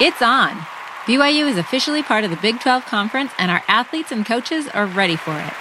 It's 0.00 0.22
on. 0.22 0.56
BYU 1.04 1.46
is 1.46 1.58
officially 1.58 2.02
part 2.02 2.24
of 2.24 2.30
the 2.30 2.38
Big 2.38 2.58
12 2.58 2.86
Conference, 2.86 3.32
and 3.38 3.50
our 3.50 3.62
athletes 3.68 4.10
and 4.10 4.24
coaches 4.24 4.66
are 4.68 4.86
ready 4.86 5.16
for 5.16 5.38
it. 5.38 5.52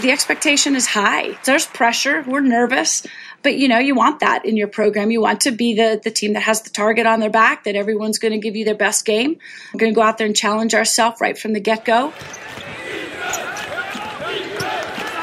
The 0.00 0.10
expectation 0.10 0.74
is 0.74 0.86
high. 0.86 1.36
There's 1.44 1.66
pressure. 1.66 2.24
We're 2.26 2.40
nervous. 2.40 3.06
But 3.42 3.58
you 3.58 3.68
know, 3.68 3.78
you 3.78 3.94
want 3.94 4.20
that 4.20 4.46
in 4.46 4.56
your 4.56 4.68
program. 4.68 5.10
You 5.10 5.20
want 5.20 5.42
to 5.42 5.50
be 5.50 5.74
the, 5.74 6.00
the 6.02 6.10
team 6.10 6.32
that 6.32 6.40
has 6.44 6.62
the 6.62 6.70
target 6.70 7.04
on 7.06 7.20
their 7.20 7.28
back, 7.28 7.64
that 7.64 7.76
everyone's 7.76 8.18
going 8.18 8.32
to 8.32 8.38
give 8.38 8.56
you 8.56 8.64
their 8.64 8.74
best 8.74 9.04
game. 9.04 9.36
We're 9.74 9.80
going 9.80 9.92
to 9.92 9.94
go 9.94 10.00
out 10.00 10.16
there 10.16 10.26
and 10.26 10.34
challenge 10.34 10.74
ourselves 10.74 11.20
right 11.20 11.36
from 11.36 11.52
the 11.52 11.60
get 11.60 11.84
go. 11.84 12.14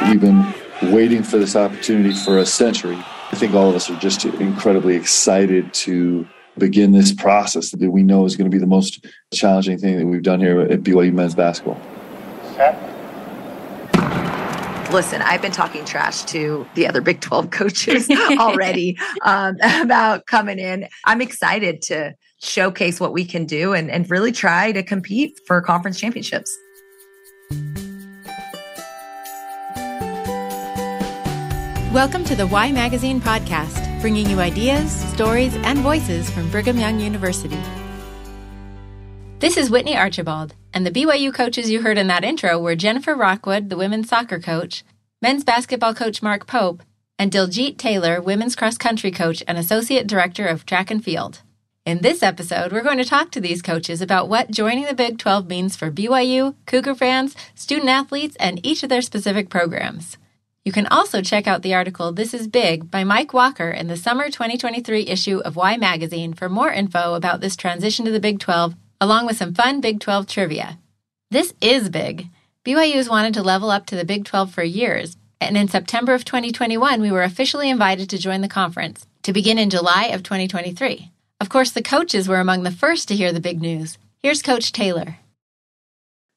We've 0.07 0.21
been 0.21 0.53
waiting 0.93 1.23
for 1.23 1.39
this 1.39 1.55
opportunity 1.55 2.13
for 2.13 2.37
a 2.37 2.45
century. 2.45 3.03
I 3.31 3.35
think 3.35 3.55
all 3.55 3.67
of 3.67 3.75
us 3.75 3.89
are 3.89 3.97
just 3.97 4.25
incredibly 4.25 4.95
excited 4.95 5.73
to 5.73 6.27
begin 6.61 6.91
this 6.91 7.11
process 7.11 7.71
that 7.71 7.89
we 7.89 8.03
know 8.03 8.23
is 8.23 8.37
going 8.37 8.49
to 8.49 8.53
be 8.53 8.59
the 8.59 8.67
most 8.67 9.03
challenging 9.33 9.79
thing 9.79 9.97
that 9.97 10.05
we've 10.05 10.21
done 10.21 10.39
here 10.39 10.61
at 10.61 10.83
BYU 10.83 11.11
men's 11.11 11.33
basketball. 11.33 11.81
Listen, 14.93 15.21
I've 15.23 15.41
been 15.41 15.51
talking 15.51 15.83
trash 15.85 16.21
to 16.25 16.67
the 16.75 16.85
other 16.87 17.01
Big 17.01 17.19
12 17.19 17.49
coaches 17.49 18.07
already 18.37 18.95
um, 19.23 19.55
about 19.81 20.27
coming 20.27 20.59
in. 20.59 20.87
I'm 21.05 21.19
excited 21.19 21.81
to 21.83 22.13
showcase 22.41 22.99
what 22.99 23.11
we 23.11 23.25
can 23.25 23.45
do 23.45 23.73
and, 23.73 23.89
and 23.89 24.09
really 24.11 24.31
try 24.31 24.71
to 24.71 24.83
compete 24.83 25.39
for 25.47 25.61
conference 25.61 25.99
championships. 25.99 26.55
Welcome 31.91 32.23
to 32.25 32.35
the 32.35 32.47
Y 32.47 32.71
Magazine 32.71 33.19
podcast, 33.19 33.90
bringing 34.01 34.27
you 34.27 34.39
ideas, 34.39 34.91
stories, 35.13 35.55
and 35.57 35.77
voices 35.79 36.27
from 36.31 36.49
Brigham 36.49 36.79
Young 36.79 36.99
University. 36.99 37.59
This 39.37 39.57
is 39.57 39.69
Whitney 39.69 39.95
Archibald, 39.95 40.55
and 40.73 40.85
the 40.85 40.91
BYU 40.91 41.31
coaches 41.31 41.69
you 41.69 41.83
heard 41.83 41.99
in 41.99 42.07
that 42.07 42.23
intro 42.23 42.59
were 42.59 42.75
Jennifer 42.75 43.15
Rockwood, 43.15 43.69
the 43.69 43.77
women's 43.77 44.09
soccer 44.09 44.39
coach, 44.39 44.83
men's 45.21 45.43
basketball 45.43 45.93
coach 45.93 46.23
Mark 46.23 46.47
Pope, 46.47 46.81
and 47.19 47.31
Diljeet 47.31 47.77
Taylor, 47.77 48.19
women's 48.19 48.55
cross 48.55 48.75
country 48.75 49.11
coach 49.11 49.43
and 49.47 49.59
associate 49.59 50.07
director 50.07 50.47
of 50.47 50.65
track 50.65 50.89
and 50.89 51.03
field. 51.03 51.41
In 51.85 51.99
this 51.99 52.23
episode, 52.23 52.71
we're 52.71 52.81
going 52.81 52.97
to 52.97 53.05
talk 53.05 53.29
to 53.31 53.41
these 53.41 53.61
coaches 53.61 54.01
about 54.01 54.29
what 54.29 54.49
joining 54.49 54.85
the 54.85 54.95
Big 54.95 55.19
12 55.19 55.47
means 55.47 55.75
for 55.75 55.91
BYU, 55.91 56.55
Cougar 56.65 56.95
fans, 56.95 57.35
student 57.53 57.89
athletes, 57.89 58.35
and 58.39 58.65
each 58.65 58.81
of 58.81 58.89
their 58.89 59.03
specific 59.03 59.49
programs. 59.49 60.17
You 60.63 60.71
can 60.71 60.85
also 60.87 61.23
check 61.23 61.47
out 61.47 61.63
the 61.63 61.73
article 61.73 62.11
This 62.11 62.35
is 62.35 62.47
Big 62.47 62.91
by 62.91 63.03
Mike 63.03 63.33
Walker 63.33 63.71
in 63.71 63.87
the 63.87 63.97
summer 63.97 64.25
2023 64.25 65.07
issue 65.07 65.39
of 65.39 65.55
Y 65.55 65.75
Magazine 65.75 66.35
for 66.35 66.49
more 66.49 66.71
info 66.71 67.15
about 67.15 67.41
this 67.41 67.55
transition 67.55 68.05
to 68.05 68.11
the 68.11 68.19
Big 68.19 68.37
12, 68.37 68.75
along 68.99 69.25
with 69.25 69.37
some 69.37 69.55
fun 69.55 69.81
Big 69.81 69.99
12 69.99 70.27
trivia. 70.27 70.77
This 71.31 71.55
is 71.61 71.89
big. 71.89 72.27
BYU 72.63 72.93
has 72.93 73.09
wanted 73.09 73.33
to 73.33 73.41
level 73.41 73.71
up 73.71 73.87
to 73.87 73.95
the 73.95 74.05
Big 74.05 74.23
12 74.23 74.53
for 74.53 74.61
years, 74.61 75.17
and 75.39 75.57
in 75.57 75.67
September 75.67 76.13
of 76.13 76.25
2021, 76.25 77.01
we 77.01 77.11
were 77.11 77.23
officially 77.23 77.67
invited 77.67 78.07
to 78.11 78.19
join 78.19 78.41
the 78.41 78.47
conference 78.47 79.07
to 79.23 79.33
begin 79.33 79.57
in 79.57 79.71
July 79.71 80.09
of 80.13 80.21
2023. 80.21 81.09
Of 81.39 81.49
course, 81.49 81.71
the 81.71 81.81
coaches 81.81 82.27
were 82.27 82.39
among 82.39 82.61
the 82.61 82.69
first 82.69 83.07
to 83.07 83.15
hear 83.15 83.33
the 83.33 83.39
big 83.39 83.61
news. 83.61 83.97
Here's 84.19 84.43
Coach 84.43 84.71
Taylor. 84.71 85.17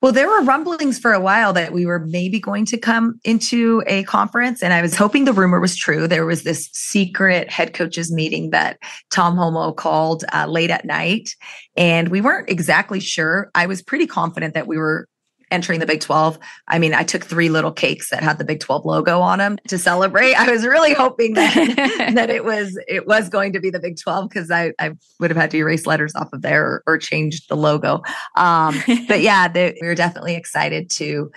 Well, 0.05 0.13
there 0.13 0.29
were 0.29 0.43
rumblings 0.43 0.99
for 0.99 1.15
a 1.15 1.19
while 1.19 1.55
that 1.55 1.73
we 1.73 1.87
were 1.87 1.99
maybe 1.99 2.39
going 2.39 2.67
to 2.67 2.77
come 2.77 3.19
into 3.25 3.83
a 3.87 4.03
conference, 4.03 4.63
and 4.63 4.75
I 4.75 4.83
was 4.83 4.95
hoping 4.95 5.25
the 5.25 5.33
rumor 5.33 5.61
was 5.61 5.75
true. 5.75 6.07
There 6.07 6.27
was 6.27 6.43
this 6.43 6.69
secret 6.75 7.49
head 7.51 7.73
coaches 7.73 8.13
meeting 8.13 8.51
that 8.51 8.77
Tom 9.11 9.35
Holmoe 9.35 9.75
called 9.75 10.23
uh, 10.35 10.45
late 10.47 10.69
at 10.69 10.85
night, 10.85 11.31
and 11.75 12.09
we 12.11 12.21
weren't 12.21 12.51
exactly 12.51 13.01
sure. 13.01 13.51
I 13.55 13.65
was 13.65 13.81
pretty 13.81 14.07
confident 14.07 14.53
that 14.53 14.67
we 14.67 14.77
were 14.77 15.09
entering 15.55 15.81
the 15.81 15.87
Big 15.87 16.01
12. 16.01 16.39
I 16.69 16.79
mean, 16.79 16.93
I 16.93 17.05
took 17.05 17.25
three 17.25 17.49
little 17.49 17.73
cakes 17.73 18.11
that 18.11 18.23
had 18.23 18.39
the 18.39 18.45
Big 18.45 18.61
12 18.61 18.85
logo 18.85 19.21
on 19.21 19.39
them 19.39 19.57
to 19.69 19.79
celebrate. 19.79 20.35
I 20.35 20.51
was 20.51 20.67
really 20.67 20.93
hoping 20.93 21.35
that 21.35 21.55
that 22.15 22.29
it 22.29 22.45
was 22.45 22.79
it 22.89 23.07
was 23.07 23.29
going 23.29 23.53
to 23.53 23.61
be 23.61 23.71
the 23.71 23.81
Big 23.81 23.97
12 23.99 24.29
because 24.29 24.51
I, 24.51 24.73
I 24.79 24.93
would 25.21 25.31
have 25.31 25.37
had 25.37 25.51
to 25.53 25.59
erase 25.59 25.87
letters 25.87 26.15
off 26.15 26.33
of 26.33 26.43
there 26.43 26.67
or, 26.67 26.83
or 26.87 26.99
change 26.99 27.47
the 27.47 27.57
logo. 27.57 28.03
Um, 28.37 28.77
but 29.09 29.21
yeah, 29.21 29.51
we 29.55 29.75
were 29.83 29.95
definitely 29.95 30.35
excited 30.35 30.91
to 30.91 31.31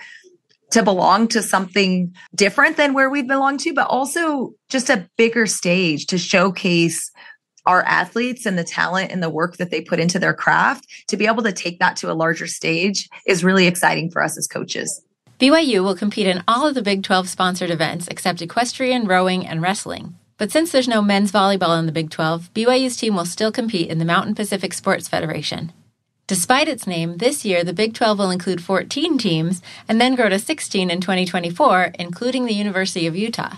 to 0.70 0.82
belong 0.82 1.28
to 1.28 1.42
something 1.42 2.14
different 2.34 2.76
than 2.76 2.92
where 2.92 3.08
we 3.08 3.22
belong 3.22 3.56
to, 3.56 3.72
but 3.72 3.86
also 3.88 4.52
just 4.68 4.90
a 4.90 5.08
bigger 5.16 5.46
stage 5.46 6.06
to 6.06 6.18
showcase 6.18 7.10
our 7.68 7.82
athletes 7.82 8.46
and 8.46 8.58
the 8.58 8.64
talent 8.64 9.12
and 9.12 9.22
the 9.22 9.28
work 9.28 9.58
that 9.58 9.70
they 9.70 9.82
put 9.82 10.00
into 10.00 10.18
their 10.18 10.32
craft 10.32 10.88
to 11.06 11.18
be 11.18 11.26
able 11.26 11.42
to 11.42 11.52
take 11.52 11.78
that 11.78 11.96
to 11.96 12.10
a 12.10 12.14
larger 12.14 12.46
stage 12.46 13.08
is 13.26 13.44
really 13.44 13.66
exciting 13.66 14.10
for 14.10 14.22
us 14.22 14.38
as 14.38 14.48
coaches. 14.48 15.02
BYU 15.38 15.84
will 15.84 15.94
compete 15.94 16.26
in 16.26 16.42
all 16.48 16.66
of 16.66 16.74
the 16.74 16.82
Big 16.82 17.02
12 17.02 17.28
sponsored 17.28 17.70
events 17.70 18.08
except 18.08 18.40
equestrian, 18.40 19.06
rowing, 19.06 19.46
and 19.46 19.60
wrestling. 19.60 20.16
But 20.38 20.50
since 20.50 20.72
there's 20.72 20.88
no 20.88 21.02
men's 21.02 21.30
volleyball 21.30 21.78
in 21.78 21.84
the 21.84 21.92
Big 21.92 22.10
12, 22.10 22.54
BYU's 22.54 22.96
team 22.96 23.14
will 23.14 23.26
still 23.26 23.52
compete 23.52 23.90
in 23.90 23.98
the 23.98 24.04
Mountain 24.04 24.34
Pacific 24.34 24.72
Sports 24.72 25.06
Federation. 25.06 25.72
Despite 26.26 26.68
its 26.68 26.86
name, 26.86 27.18
this 27.18 27.44
year 27.44 27.64
the 27.64 27.72
Big 27.74 27.92
12 27.92 28.18
will 28.18 28.30
include 28.30 28.62
14 28.62 29.18
teams 29.18 29.60
and 29.86 30.00
then 30.00 30.14
grow 30.14 30.30
to 30.30 30.38
16 30.38 30.90
in 30.90 31.00
2024, 31.00 31.92
including 31.98 32.46
the 32.46 32.54
University 32.54 33.06
of 33.06 33.14
Utah. 33.14 33.56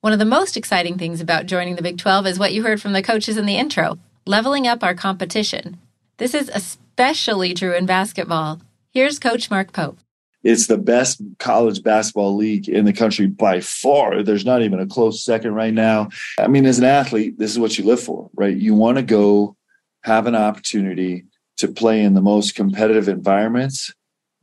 One 0.00 0.12
of 0.12 0.20
the 0.20 0.24
most 0.24 0.56
exciting 0.56 0.96
things 0.96 1.20
about 1.20 1.46
joining 1.46 1.74
the 1.74 1.82
Big 1.82 1.98
12 1.98 2.24
is 2.28 2.38
what 2.38 2.52
you 2.52 2.62
heard 2.62 2.80
from 2.80 2.92
the 2.92 3.02
coaches 3.02 3.36
in 3.36 3.46
the 3.46 3.56
intro 3.56 3.98
leveling 4.26 4.64
up 4.64 4.84
our 4.84 4.94
competition. 4.94 5.76
This 6.18 6.34
is 6.34 6.48
especially 6.54 7.52
true 7.52 7.74
in 7.74 7.84
basketball. 7.84 8.60
Here's 8.92 9.18
Coach 9.18 9.50
Mark 9.50 9.72
Pope. 9.72 9.98
It's 10.44 10.68
the 10.68 10.78
best 10.78 11.20
college 11.40 11.82
basketball 11.82 12.36
league 12.36 12.68
in 12.68 12.84
the 12.84 12.92
country 12.92 13.26
by 13.26 13.60
far. 13.60 14.22
There's 14.22 14.44
not 14.44 14.62
even 14.62 14.78
a 14.78 14.86
close 14.86 15.24
second 15.24 15.54
right 15.54 15.74
now. 15.74 16.10
I 16.38 16.46
mean, 16.46 16.64
as 16.64 16.78
an 16.78 16.84
athlete, 16.84 17.36
this 17.36 17.50
is 17.50 17.58
what 17.58 17.76
you 17.76 17.84
live 17.84 18.00
for, 18.00 18.30
right? 18.34 18.56
You 18.56 18.74
want 18.74 18.98
to 18.98 19.02
go 19.02 19.56
have 20.04 20.28
an 20.28 20.36
opportunity 20.36 21.24
to 21.56 21.66
play 21.66 22.04
in 22.04 22.14
the 22.14 22.22
most 22.22 22.54
competitive 22.54 23.08
environments 23.08 23.92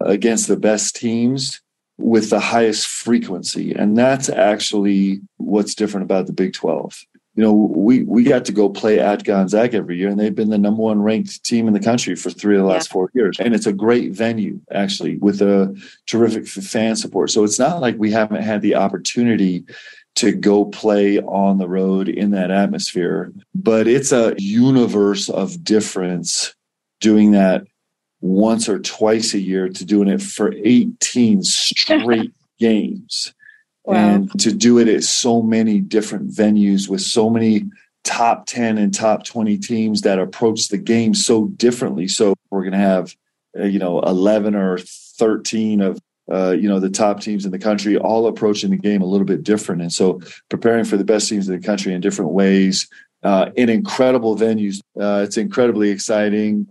against 0.01 0.49
the 0.49 0.57
best 0.57 0.97
teams 0.97 1.61
with 1.97 2.29
the 2.29 2.39
highest 2.39 2.87
frequency. 2.87 3.73
And 3.73 3.97
that's 3.97 4.29
actually 4.29 5.21
what's 5.37 5.75
different 5.75 6.03
about 6.05 6.27
the 6.27 6.33
Big 6.33 6.53
12. 6.53 7.01
You 7.35 7.43
know, 7.43 7.53
we, 7.53 8.03
we 8.03 8.23
got 8.23 8.45
to 8.45 8.53
go 8.53 8.69
play 8.69 8.99
at 8.99 9.25
Gonzaga 9.25 9.77
every 9.77 9.97
year, 9.97 10.07
and 10.07 10.17
they've 10.17 10.33
been 10.33 10.49
the 10.49 10.57
number 10.57 10.81
one 10.81 11.01
ranked 11.01 11.43
team 11.43 11.67
in 11.67 11.73
the 11.73 11.81
country 11.81 12.15
for 12.15 12.29
three 12.29 12.55
of 12.55 12.61
the 12.61 12.67
last 12.67 12.89
yeah. 12.89 12.93
four 12.93 13.11
years. 13.13 13.39
And 13.39 13.53
it's 13.53 13.65
a 13.65 13.73
great 13.73 14.13
venue, 14.13 14.61
actually, 14.71 15.17
with 15.17 15.41
a 15.41 15.75
terrific 16.07 16.47
fan 16.47 16.95
support. 16.95 17.31
So 17.31 17.43
it's 17.43 17.59
not 17.59 17.81
like 17.81 17.97
we 17.97 18.11
haven't 18.11 18.41
had 18.41 18.61
the 18.61 18.75
opportunity 18.75 19.65
to 20.15 20.31
go 20.31 20.63
play 20.63 21.19
on 21.19 21.57
the 21.57 21.67
road 21.67 22.07
in 22.07 22.31
that 22.31 22.51
atmosphere, 22.51 23.33
but 23.53 23.85
it's 23.85 24.13
a 24.13 24.33
universe 24.37 25.29
of 25.29 25.61
difference 25.63 26.55
doing 27.01 27.31
that 27.31 27.65
once 28.21 28.67
or 28.67 28.79
twice 28.79 29.33
a 29.33 29.39
year 29.39 29.69
to 29.69 29.85
doing 29.85 30.07
it 30.07 30.21
for 30.21 30.53
18 30.53 31.43
straight 31.43 32.33
games. 32.59 33.33
Wow. 33.83 33.95
And 33.95 34.39
to 34.39 34.51
do 34.51 34.79
it 34.79 34.87
at 34.87 35.03
so 35.03 35.41
many 35.41 35.79
different 35.79 36.31
venues 36.31 36.89
with 36.89 37.01
so 37.01 37.29
many 37.29 37.65
top 38.03 38.45
10 38.45 38.77
and 38.77 38.93
top 38.93 39.25
20 39.25 39.57
teams 39.57 40.01
that 40.01 40.19
approach 40.19 40.69
the 40.69 40.77
game 40.77 41.13
so 41.13 41.47
differently. 41.47 42.07
So 42.07 42.33
we're 42.49 42.61
going 42.61 42.71
to 42.71 42.77
have, 42.77 43.15
uh, 43.59 43.65
you 43.65 43.79
know, 43.79 43.99
11 43.99 44.55
or 44.55 44.77
13 44.77 45.81
of, 45.81 45.99
uh, 46.31 46.51
you 46.51 46.67
know, 46.67 46.79
the 46.79 46.89
top 46.89 47.21
teams 47.21 47.45
in 47.45 47.51
the 47.51 47.59
country 47.59 47.97
all 47.97 48.25
approaching 48.27 48.71
the 48.71 48.77
game 48.77 49.01
a 49.01 49.05
little 49.05 49.25
bit 49.25 49.43
different. 49.43 49.81
And 49.81 49.93
so 49.93 50.19
preparing 50.49 50.85
for 50.85 50.97
the 50.97 51.03
best 51.03 51.29
teams 51.29 51.47
in 51.47 51.59
the 51.59 51.65
country 51.65 51.93
in 51.93 52.01
different 52.01 52.31
ways, 52.31 52.87
uh, 53.23 53.49
in 53.55 53.69
incredible 53.69 54.35
venues. 54.35 54.79
Uh, 54.99 55.23
it's 55.23 55.37
incredibly 55.37 55.89
exciting. 55.89 56.67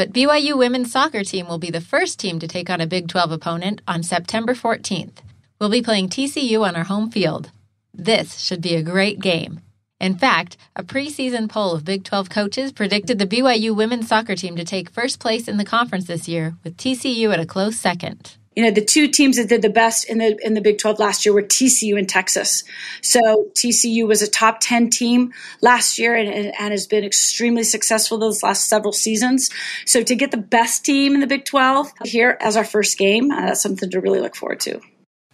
But 0.00 0.14
BYU 0.14 0.56
women's 0.56 0.90
soccer 0.90 1.22
team 1.22 1.46
will 1.46 1.58
be 1.58 1.70
the 1.70 1.78
first 1.82 2.18
team 2.18 2.38
to 2.38 2.48
take 2.48 2.70
on 2.70 2.80
a 2.80 2.86
Big 2.86 3.06
12 3.06 3.32
opponent 3.32 3.82
on 3.86 4.02
September 4.02 4.54
14th. 4.54 5.18
We'll 5.58 5.68
be 5.68 5.82
playing 5.82 6.08
TCU 6.08 6.66
on 6.66 6.74
our 6.74 6.84
home 6.84 7.10
field. 7.10 7.50
This 7.92 8.38
should 8.38 8.62
be 8.62 8.76
a 8.76 8.82
great 8.82 9.20
game. 9.20 9.60
In 10.00 10.16
fact, 10.16 10.56
a 10.74 10.82
preseason 10.82 11.50
poll 11.50 11.74
of 11.74 11.84
Big 11.84 12.02
12 12.02 12.30
coaches 12.30 12.72
predicted 12.72 13.18
the 13.18 13.26
BYU 13.26 13.76
women's 13.76 14.08
soccer 14.08 14.34
team 14.34 14.56
to 14.56 14.64
take 14.64 14.88
first 14.88 15.20
place 15.20 15.46
in 15.46 15.58
the 15.58 15.66
conference 15.66 16.06
this 16.06 16.26
year, 16.26 16.56
with 16.64 16.78
TCU 16.78 17.30
at 17.30 17.38
a 17.38 17.44
close 17.44 17.78
second 17.78 18.38
you 18.56 18.64
know 18.64 18.70
the 18.70 18.84
two 18.84 19.06
teams 19.06 19.36
that 19.36 19.48
did 19.48 19.62
the 19.62 19.70
best 19.70 20.08
in 20.08 20.18
the 20.18 20.36
in 20.44 20.54
the 20.54 20.60
Big 20.60 20.78
12 20.78 20.98
last 20.98 21.24
year 21.24 21.32
were 21.32 21.42
TCU 21.42 21.96
and 21.96 22.08
Texas. 22.08 22.64
So 23.00 23.20
TCU 23.56 24.06
was 24.06 24.22
a 24.22 24.28
top 24.28 24.58
10 24.60 24.90
team 24.90 25.32
last 25.62 25.98
year 25.98 26.14
and, 26.14 26.28
and 26.28 26.72
has 26.72 26.86
been 26.86 27.04
extremely 27.04 27.62
successful 27.62 28.18
those 28.18 28.42
last 28.42 28.68
several 28.68 28.92
seasons. 28.92 29.50
So 29.86 30.02
to 30.02 30.16
get 30.16 30.32
the 30.32 30.36
best 30.36 30.84
team 30.84 31.14
in 31.14 31.20
the 31.20 31.26
Big 31.26 31.44
12 31.44 31.92
here 32.04 32.36
as 32.40 32.56
our 32.56 32.64
first 32.64 32.98
game, 32.98 33.30
uh, 33.30 33.46
that's 33.46 33.62
something 33.62 33.88
to 33.90 34.00
really 34.00 34.20
look 34.20 34.34
forward 34.34 34.60
to. 34.60 34.80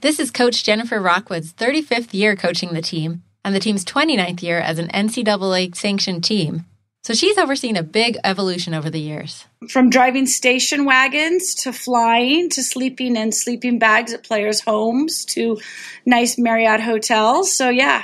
This 0.02 0.20
is 0.20 0.30
Coach 0.30 0.62
Jennifer 0.62 1.00
Rockwood's 1.00 1.54
35th 1.54 2.12
year 2.12 2.36
coaching 2.36 2.74
the 2.74 2.82
team 2.82 3.22
and 3.44 3.54
the 3.54 3.60
team's 3.60 3.84
29th 3.84 4.42
year 4.42 4.58
as 4.58 4.78
an 4.78 4.88
NCAA 4.88 5.74
sanctioned 5.74 6.22
team. 6.22 6.66
So 7.06 7.14
she's 7.14 7.38
overseen 7.38 7.76
a 7.76 7.84
big 7.84 8.18
evolution 8.24 8.74
over 8.74 8.90
the 8.90 8.98
years. 8.98 9.44
From 9.68 9.90
driving 9.90 10.26
station 10.26 10.84
wagons 10.84 11.54
to 11.62 11.72
flying 11.72 12.50
to 12.50 12.64
sleeping 12.64 13.14
in 13.14 13.30
sleeping 13.30 13.78
bags 13.78 14.12
at 14.12 14.24
players' 14.24 14.60
homes 14.60 15.24
to 15.26 15.60
nice 16.04 16.36
Marriott 16.36 16.80
hotels. 16.80 17.56
So, 17.56 17.68
yeah, 17.68 18.02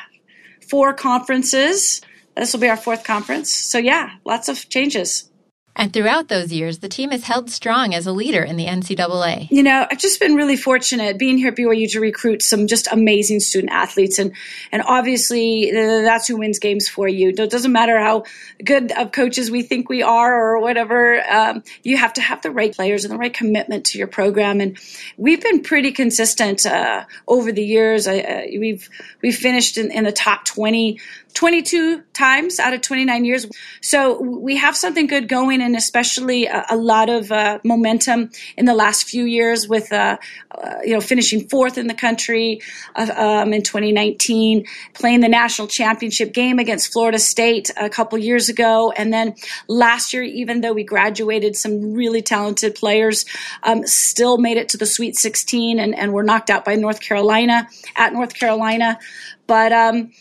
four 0.71 0.95
conferences. 0.95 2.01
This 2.37 2.53
will 2.53 2.61
be 2.61 2.69
our 2.69 2.77
fourth 2.77 3.03
conference. 3.03 3.53
So, 3.53 3.79
yeah, 3.79 4.11
lots 4.25 4.49
of 4.49 4.69
changes. 4.69 5.29
And 5.75 5.91
throughout 5.93 6.29
those 6.29 6.53
years, 6.53 6.81
the 6.81 6.89
team 6.89 7.11
has 7.13 7.25
held 7.25 7.51
strong 7.51 7.95
as 7.95 8.07
a 8.07 8.13
leader 8.13 8.43
in 8.43 8.57
the 8.57 8.67
NCAA. 8.67 9.51
You 9.51 9.63
know, 9.63 9.87
I've 9.91 9.99
just 9.99 10.21
been 10.21 10.35
really 10.35 10.57
fortunate 10.57 11.19
being 11.19 11.39
here 11.39 11.49
at 11.49 11.57
BYU 11.57 11.91
to 11.93 12.01
recruit 12.01 12.43
some 12.43 12.67
just 12.67 12.89
amazing 12.93 13.41
student 13.41 13.73
athletes, 13.73 14.19
and 14.19 14.33
and 14.71 14.83
obviously 14.83 15.71
that's 15.73 16.29
who 16.29 16.37
wins 16.37 16.59
games 16.59 16.89
for 16.89 17.09
you. 17.09 17.31
It 17.31 17.51
doesn't 17.51 17.73
matter 17.73 17.99
how 17.99 18.25
good 18.63 18.93
of 18.93 19.13
coaches 19.13 19.51
we 19.51 19.63
think 19.63 19.89
we 19.89 20.03
are 20.03 20.35
or 20.35 20.61
whatever. 20.61 21.23
Um, 21.23 21.63
you 21.83 21.97
have 21.97 22.13
to 22.15 22.21
have 22.21 22.43
the 22.43 22.51
right 22.51 22.75
players 22.75 23.05
and 23.05 23.15
the 23.15 23.19
right 23.19 23.33
commitment 23.33 23.87
to 23.87 23.99
your 23.99 24.09
program, 24.09 24.61
and 24.61 24.79
we've 25.17 25.43
been 25.43 25.63
pretty 25.63 25.93
consistent 25.93 26.67
uh, 26.67 27.05
over 27.27 27.51
the 27.51 27.65
years. 27.65 28.07
I, 28.07 28.19
uh, 28.19 28.43
we've 28.59 28.91
we've 29.23 29.37
finished 29.37 29.79
in, 29.79 29.91
in 29.91 30.05
the 30.05 30.13
top 30.13 30.45
twenty 30.45 31.01
22 31.35 32.03
times 32.13 32.59
out 32.59 32.75
of 32.75 32.81
29 32.83 33.25
years. 33.25 33.47
So 33.81 34.21
we 34.21 34.57
have 34.57 34.77
something 34.77 35.07
good 35.07 35.29
going, 35.29 35.63
and 35.63 35.75
especially 35.75 36.47
a, 36.47 36.65
a 36.71 36.77
lot 36.77 37.09
of 37.09 37.33
uh, 37.33 37.59
momentum 37.65 38.31
in 38.57 38.67
the 38.67 38.75
last 38.75 39.05
few 39.05 39.25
years 39.25 39.69
with, 39.69 39.93
uh, 39.93 40.19
uh, 40.51 40.75
you 40.85 40.93
know, 40.93 41.01
finishing 41.01 41.49
fourth 41.49 41.79
in 41.79 41.87
the 41.87 41.95
country 41.95 42.61
uh, 42.97 43.13
um, 43.17 43.53
in 43.53 43.63
2019, 43.63 44.67
playing 44.95 45.21
the 45.21 45.29
national 45.29 45.69
championship 45.69 46.33
game 46.33 46.59
against 46.59 46.93
Florida 46.93 47.19
State 47.19 47.71
a 47.77 47.89
couple 47.89 48.19
years 48.19 48.49
ago, 48.49 48.93
and 48.93 49.13
then 49.13 49.35
last 49.69 50.13
year, 50.13 50.23
even 50.23 50.61
though 50.61 50.73
we 50.73 50.85
graduated 50.85 51.57
some 51.57 51.95
really 51.95 52.23
talented 52.23 52.75
players, 52.75 53.25
um, 53.63 53.87
still 53.87 54.39
made 54.39 54.59
it 54.59 54.69
to 54.69 54.77
the 54.77 54.87
Sweet 54.87 55.17
16 55.17 55.79
and, 55.79 55.95
and 55.95 56.13
were 56.13 56.23
knocked 56.23 56.51
out 56.51 56.65
by 56.65 56.75
North 56.75 57.01
Carolina 57.01 57.69
at 57.97 58.13
North 58.13 58.35
Carolina, 58.35 58.99
but. 59.47 59.73
Um, 59.73 60.13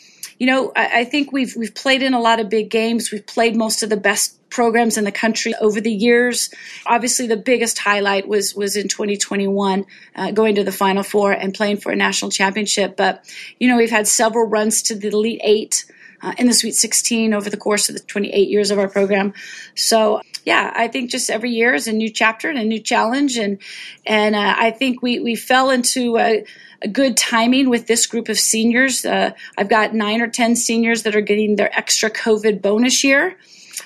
you 0.42 0.48
know, 0.48 0.72
I, 0.76 1.02
I 1.02 1.04
think 1.04 1.32
we've 1.32 1.56
we've 1.56 1.76
played 1.76 2.02
in 2.02 2.16
a 2.16 2.20
lot 2.20 2.40
of 2.40 2.50
big 2.50 2.72
games. 2.72 3.12
We've 3.12 3.24
played 3.24 3.56
most 3.56 3.84
of 3.84 3.92
the 3.92 3.96
best 3.96 4.40
programs 4.50 4.98
in 4.98 5.04
the 5.04 5.12
country 5.12 5.54
over 5.62 5.80
the 5.80 5.92
years. 5.92 6.50
Obviously, 6.88 7.28
the 7.28 7.38
biggest 7.38 7.78
highlight 7.78 8.28
was 8.28 8.56
was 8.56 8.76
in 8.76 8.88
2021, 8.88 9.86
uh, 10.16 10.32
going 10.32 10.56
to 10.56 10.64
the 10.64 10.72
Final 10.72 11.04
Four 11.04 11.32
and 11.32 11.54
playing 11.54 11.78
for 11.78 11.92
a 11.92 11.96
national 11.96 12.32
championship. 12.32 12.98
But 12.98 13.24
you 13.60 13.68
know, 13.68 13.78
we've 13.78 13.92
had 13.92 14.08
several 14.08 14.48
runs 14.48 14.82
to 14.84 14.96
the 14.96 15.10
Elite 15.10 15.42
Eight. 15.44 15.86
Uh, 16.24 16.34
in 16.38 16.46
the 16.46 16.54
Sweet 16.54 16.76
16 16.76 17.34
over 17.34 17.50
the 17.50 17.58
course 17.58 17.90
of 17.90 17.96
the 17.96 18.02
28 18.02 18.48
years 18.48 18.70
of 18.70 18.78
our 18.78 18.88
program. 18.88 19.34
So, 19.74 20.22
yeah, 20.44 20.72
I 20.76 20.88
think 20.88 21.12
just 21.12 21.30
every 21.30 21.52
year 21.52 21.74
is 21.74 21.88
a 21.88 21.94
new 21.94 22.10
chapter 22.10 22.50
and 22.50 22.58
a 22.58 22.64
new 22.64 22.80
challenge, 22.80 23.38
and 23.38 23.60
and 24.06 24.36
uh, 24.36 24.56
I 24.58 24.72
think 24.72 25.02
we 25.02 25.20
we 25.20 25.36
fell 25.36 25.70
into 25.70 26.18
a, 26.18 26.44
a 26.82 26.88
good 26.88 27.18
timing 27.18 27.70
with 27.70 27.88
this 27.88 28.08
group 28.08 28.28
of 28.30 28.40
seniors. 28.40 29.06
Uh, 29.06 29.32
I've 29.58 29.70
got 29.70 29.94
nine 29.94 30.22
or 30.22 30.28
10 30.28 30.56
seniors 30.56 31.04
that 31.04 31.16
are 31.16 31.22
getting 31.22 31.56
their 31.56 31.76
extra 31.78 32.10
COVID 32.10 32.62
bonus 32.62 33.04
year. 33.04 33.38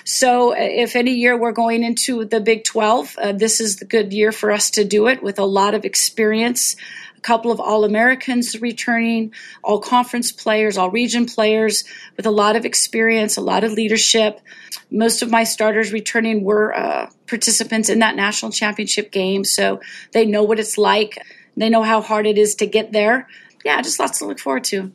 So, 0.04 0.52
uh, 0.52 0.56
if 0.58 0.96
any 0.96 1.12
year 1.12 1.36
we're 1.36 1.52
going 1.52 1.82
into 1.82 2.24
the 2.24 2.40
Big 2.40 2.64
12, 2.64 3.18
uh, 3.18 3.32
this 3.32 3.60
is 3.60 3.76
the 3.76 3.84
good 3.84 4.12
year 4.12 4.32
for 4.32 4.52
us 4.52 4.70
to 4.72 4.84
do 4.84 5.08
it 5.08 5.22
with 5.22 5.38
a 5.38 5.44
lot 5.44 5.74
of 5.74 5.84
experience. 5.84 6.76
Couple 7.26 7.50
of 7.50 7.58
All 7.58 7.84
Americans 7.84 8.60
returning, 8.60 9.32
all 9.64 9.80
conference 9.80 10.30
players, 10.30 10.78
all 10.78 10.90
region 10.90 11.26
players 11.26 11.82
with 12.16 12.24
a 12.24 12.30
lot 12.30 12.54
of 12.54 12.64
experience, 12.64 13.36
a 13.36 13.40
lot 13.40 13.64
of 13.64 13.72
leadership. 13.72 14.40
Most 14.92 15.22
of 15.22 15.30
my 15.30 15.42
starters 15.42 15.92
returning 15.92 16.44
were 16.44 16.72
uh, 16.72 17.10
participants 17.26 17.88
in 17.88 17.98
that 17.98 18.14
national 18.14 18.52
championship 18.52 19.10
game, 19.10 19.44
so 19.44 19.80
they 20.12 20.24
know 20.24 20.44
what 20.44 20.60
it's 20.60 20.78
like. 20.78 21.18
They 21.56 21.68
know 21.68 21.82
how 21.82 22.00
hard 22.00 22.28
it 22.28 22.38
is 22.38 22.54
to 22.56 22.66
get 22.66 22.92
there. 22.92 23.26
Yeah, 23.64 23.82
just 23.82 23.98
lots 23.98 24.20
to 24.20 24.26
look 24.26 24.38
forward 24.38 24.62
to. 24.64 24.92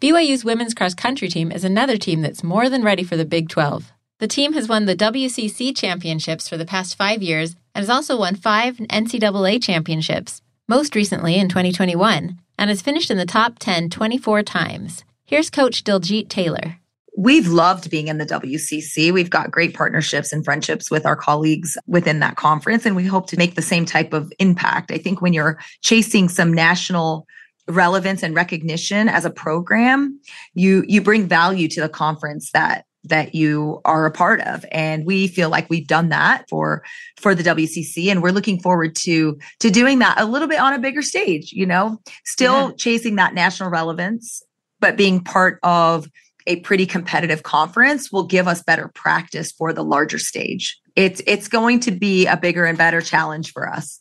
BYU's 0.00 0.42
women's 0.42 0.72
cross 0.72 0.94
country 0.94 1.28
team 1.28 1.52
is 1.52 1.64
another 1.64 1.98
team 1.98 2.22
that's 2.22 2.42
more 2.42 2.70
than 2.70 2.82
ready 2.82 3.04
for 3.04 3.18
the 3.18 3.26
Big 3.26 3.50
12. 3.50 3.92
The 4.20 4.26
team 4.26 4.54
has 4.54 4.68
won 4.68 4.86
the 4.86 4.96
WCC 4.96 5.76
championships 5.76 6.48
for 6.48 6.56
the 6.56 6.64
past 6.64 6.96
five 6.96 7.22
years 7.22 7.56
and 7.74 7.82
has 7.82 7.90
also 7.90 8.18
won 8.18 8.36
five 8.36 8.76
NCAA 8.76 9.62
championships, 9.62 10.40
most 10.68 10.94
recently 10.94 11.36
in 11.36 11.48
2021, 11.48 12.38
and 12.58 12.70
has 12.70 12.82
finished 12.82 13.10
in 13.10 13.18
the 13.18 13.26
top 13.26 13.58
10 13.58 13.90
24 13.90 14.42
times. 14.42 15.04
Here's 15.24 15.50
Coach 15.50 15.84
Diljeet 15.84 16.28
Taylor 16.28 16.78
we've 17.16 17.48
loved 17.48 17.90
being 17.90 18.08
in 18.08 18.18
the 18.18 18.26
WCC. 18.26 19.12
We've 19.12 19.30
got 19.30 19.50
great 19.50 19.74
partnerships 19.74 20.32
and 20.32 20.44
friendships 20.44 20.90
with 20.90 21.06
our 21.06 21.16
colleagues 21.16 21.76
within 21.86 22.20
that 22.20 22.36
conference, 22.36 22.84
and 22.84 22.96
we 22.96 23.04
hope 23.04 23.28
to 23.28 23.36
make 23.36 23.54
the 23.54 23.62
same 23.62 23.84
type 23.84 24.12
of 24.12 24.32
impact. 24.38 24.90
I 24.90 24.98
think 24.98 25.20
when 25.20 25.32
you're 25.32 25.58
chasing 25.82 26.28
some 26.28 26.52
national 26.52 27.26
relevance 27.68 28.22
and 28.22 28.34
recognition 28.34 29.08
as 29.08 29.24
a 29.24 29.30
program, 29.30 30.20
you 30.54 30.84
you 30.86 31.00
bring 31.00 31.26
value 31.26 31.68
to 31.68 31.80
the 31.80 31.88
conference 31.88 32.50
that 32.52 32.84
that 33.04 33.34
you 33.34 33.80
are 33.84 34.06
a 34.06 34.10
part 34.10 34.40
of 34.40 34.64
and 34.72 35.04
we 35.04 35.28
feel 35.28 35.50
like 35.50 35.68
we've 35.68 35.86
done 35.86 36.08
that 36.08 36.48
for 36.48 36.82
for 37.16 37.34
the 37.34 37.42
WCC 37.42 38.10
and 38.10 38.22
we're 38.22 38.32
looking 38.32 38.60
forward 38.60 38.96
to 38.96 39.38
to 39.60 39.70
doing 39.70 39.98
that 39.98 40.20
a 40.20 40.24
little 40.24 40.48
bit 40.48 40.60
on 40.60 40.72
a 40.72 40.78
bigger 40.78 41.02
stage 41.02 41.52
you 41.52 41.66
know 41.66 41.98
still 42.24 42.68
yeah. 42.68 42.74
chasing 42.76 43.16
that 43.16 43.34
national 43.34 43.70
relevance 43.70 44.42
but 44.80 44.96
being 44.96 45.22
part 45.22 45.58
of 45.62 46.06
a 46.46 46.60
pretty 46.60 46.86
competitive 46.86 47.42
conference 47.42 48.12
will 48.12 48.24
give 48.24 48.46
us 48.46 48.62
better 48.62 48.88
practice 48.94 49.52
for 49.52 49.72
the 49.72 49.84
larger 49.84 50.18
stage. 50.18 50.78
It's 50.96 51.22
it's 51.26 51.48
going 51.48 51.80
to 51.80 51.90
be 51.90 52.26
a 52.26 52.36
bigger 52.36 52.64
and 52.64 52.76
better 52.78 53.00
challenge 53.00 53.52
for 53.52 53.68
us. 53.68 54.00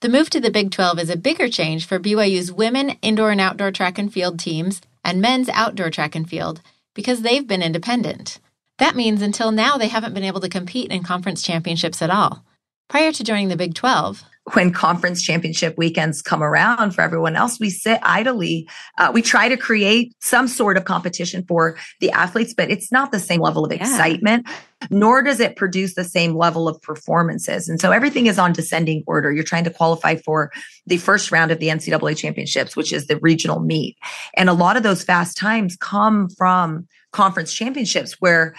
The 0.00 0.08
move 0.08 0.30
to 0.30 0.40
the 0.40 0.50
Big 0.50 0.70
12 0.70 0.98
is 0.98 1.10
a 1.10 1.16
bigger 1.16 1.48
change 1.48 1.86
for 1.86 1.98
BYU's 1.98 2.52
women 2.52 2.90
indoor 3.02 3.30
and 3.30 3.40
outdoor 3.40 3.70
track 3.70 3.98
and 3.98 4.12
field 4.12 4.38
teams 4.38 4.80
and 5.04 5.20
men's 5.20 5.48
outdoor 5.50 5.90
track 5.90 6.14
and 6.14 6.28
field 6.28 6.62
because 6.94 7.22
they've 7.22 7.46
been 7.46 7.62
independent. 7.62 8.38
That 8.78 8.96
means 8.96 9.22
until 9.22 9.52
now 9.52 9.76
they 9.76 9.88
haven't 9.88 10.14
been 10.14 10.24
able 10.24 10.40
to 10.40 10.48
compete 10.48 10.90
in 10.90 11.02
conference 11.02 11.42
championships 11.42 12.00
at 12.02 12.10
all. 12.10 12.44
Prior 12.88 13.12
to 13.12 13.24
joining 13.24 13.48
the 13.48 13.56
Big 13.56 13.74
12, 13.74 14.24
when 14.54 14.72
conference 14.72 15.22
championship 15.22 15.76
weekends 15.76 16.22
come 16.22 16.42
around 16.42 16.92
for 16.92 17.02
everyone 17.02 17.36
else, 17.36 17.58
we 17.60 17.70
sit 17.70 17.98
idly. 18.02 18.68
Uh, 18.98 19.10
we 19.12 19.22
try 19.22 19.48
to 19.48 19.56
create 19.56 20.14
some 20.20 20.48
sort 20.48 20.76
of 20.76 20.84
competition 20.84 21.44
for 21.46 21.76
the 22.00 22.10
athletes, 22.10 22.54
but 22.54 22.70
it's 22.70 22.90
not 22.90 23.12
the 23.12 23.18
same 23.18 23.40
level 23.40 23.64
of 23.64 23.72
excitement, 23.72 24.46
yeah. 24.48 24.88
nor 24.90 25.22
does 25.22 25.40
it 25.40 25.56
produce 25.56 25.94
the 25.94 26.04
same 26.04 26.34
level 26.34 26.68
of 26.68 26.80
performances. 26.82 27.68
And 27.68 27.80
so 27.80 27.92
everything 27.92 28.26
is 28.26 28.38
on 28.38 28.52
descending 28.52 29.02
order. 29.06 29.32
You're 29.32 29.44
trying 29.44 29.64
to 29.64 29.70
qualify 29.70 30.16
for 30.16 30.50
the 30.86 30.98
first 30.98 31.30
round 31.30 31.50
of 31.50 31.58
the 31.58 31.68
NCAA 31.68 32.16
championships, 32.16 32.76
which 32.76 32.92
is 32.92 33.06
the 33.06 33.18
regional 33.18 33.60
meet. 33.60 33.96
And 34.34 34.48
a 34.48 34.54
lot 34.54 34.76
of 34.76 34.82
those 34.82 35.02
fast 35.02 35.36
times 35.36 35.76
come 35.76 36.28
from 36.30 36.86
conference 37.12 37.52
championships 37.52 38.16
where 38.20 38.54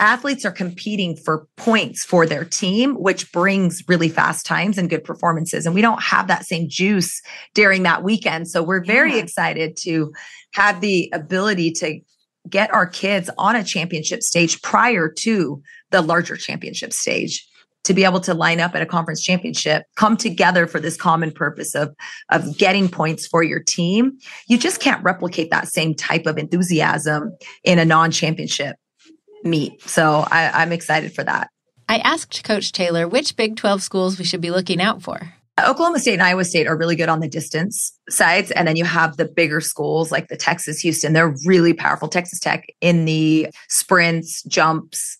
athletes 0.00 0.44
are 0.44 0.52
competing 0.52 1.16
for 1.16 1.46
points 1.56 2.04
for 2.04 2.26
their 2.26 2.44
team, 2.44 2.94
which 2.94 3.30
brings 3.32 3.82
really 3.88 4.08
fast 4.08 4.46
times 4.46 4.78
and 4.78 4.90
good 4.90 5.04
performances. 5.04 5.66
And 5.66 5.74
we 5.74 5.82
don't 5.82 6.02
have 6.02 6.28
that 6.28 6.46
same 6.46 6.68
juice 6.68 7.20
during 7.54 7.82
that 7.82 8.02
weekend. 8.02 8.48
So 8.48 8.62
we're 8.62 8.84
very 8.84 9.14
yeah. 9.14 9.22
excited 9.22 9.76
to 9.78 10.12
have 10.54 10.80
the 10.80 11.10
ability 11.12 11.72
to 11.72 12.00
get 12.48 12.72
our 12.72 12.86
kids 12.86 13.28
on 13.38 13.56
a 13.56 13.64
championship 13.64 14.22
stage 14.22 14.62
prior 14.62 15.08
to 15.08 15.62
the 15.90 16.00
larger 16.00 16.36
championship 16.36 16.92
stage 16.92 17.46
to 17.84 17.94
be 17.94 18.04
able 18.04 18.20
to 18.20 18.34
line 18.34 18.60
up 18.60 18.74
at 18.74 18.82
a 18.82 18.86
conference 18.86 19.22
championship, 19.22 19.84
come 19.96 20.16
together 20.16 20.66
for 20.66 20.78
this 20.78 20.96
common 20.96 21.30
purpose 21.30 21.74
of, 21.74 21.94
of 22.30 22.58
getting 22.58 22.88
points 22.88 23.26
for 23.26 23.42
your 23.42 23.60
team. 23.60 24.18
You 24.46 24.58
just 24.58 24.80
can't 24.80 25.02
replicate 25.02 25.50
that 25.50 25.68
same 25.68 25.94
type 25.94 26.26
of 26.26 26.38
enthusiasm 26.38 27.36
in 27.64 27.78
a 27.78 27.84
non-championship 27.84 28.76
meet. 29.44 29.82
So 29.82 30.24
I, 30.30 30.50
I'm 30.62 30.72
excited 30.72 31.14
for 31.14 31.24
that. 31.24 31.50
I 31.88 31.98
asked 31.98 32.44
Coach 32.44 32.72
Taylor 32.72 33.08
which 33.08 33.36
Big 33.36 33.56
12 33.56 33.82
schools 33.82 34.18
we 34.18 34.24
should 34.24 34.40
be 34.40 34.50
looking 34.50 34.80
out 34.80 35.02
for. 35.02 35.34
Oklahoma 35.66 35.98
State 35.98 36.14
and 36.14 36.22
Iowa 36.22 36.44
State 36.44 36.66
are 36.66 36.76
really 36.76 36.94
good 36.94 37.08
on 37.08 37.20
the 37.20 37.28
distance 37.28 37.92
sides. 38.08 38.50
And 38.52 38.68
then 38.68 38.76
you 38.76 38.84
have 38.84 39.16
the 39.16 39.24
bigger 39.24 39.60
schools 39.60 40.12
like 40.12 40.28
the 40.28 40.36
Texas 40.36 40.80
Houston. 40.80 41.12
They're 41.12 41.34
really 41.44 41.72
powerful. 41.72 42.08
Texas 42.08 42.38
Tech 42.38 42.66
in 42.80 43.06
the 43.06 43.48
sprints, 43.68 44.42
jumps. 44.44 45.18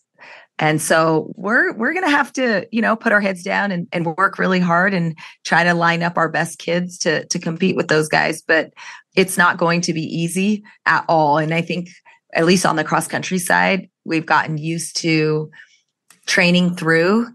And 0.61 0.83
so 0.83 1.33
we're 1.37 1.73
we're 1.75 1.95
gonna 1.95 2.11
have 2.11 2.33
to, 2.35 2.67
you 2.73 2.83
know, 2.83 2.97
put 2.97 3.13
our 3.13 3.21
heads 3.21 3.43
down 3.43 3.71
and, 3.71 3.87
and 3.93 4.17
work 4.17 4.39
really 4.39 4.61
hard 4.61 4.93
and 4.93 5.17
try 5.45 5.65
to 5.65 5.75
line 5.75 6.03
up 6.03 6.17
our 6.17 6.29
best 6.29 6.59
kids 6.59 6.99
to 6.99 7.25
to 7.27 7.39
compete 7.39 7.77
with 7.77 7.89
those 7.89 8.09
guys. 8.09 8.43
But 8.43 8.73
it's 9.17 9.39
not 9.39 9.57
going 9.57 9.81
to 9.83 9.93
be 9.93 10.03
easy 10.03 10.65
at 10.87 11.05
all. 11.09 11.39
And 11.39 11.55
I 11.55 11.63
think 11.63 11.89
at 12.35 12.45
least 12.45 12.67
on 12.67 12.77
the 12.77 12.85
cross 12.85 13.09
country 13.09 13.39
side, 13.39 13.89
we've 14.09 14.27
gotten 14.27 14.59
used 14.59 14.97
to 14.99 15.51
training 16.27 16.75
through 16.75 17.27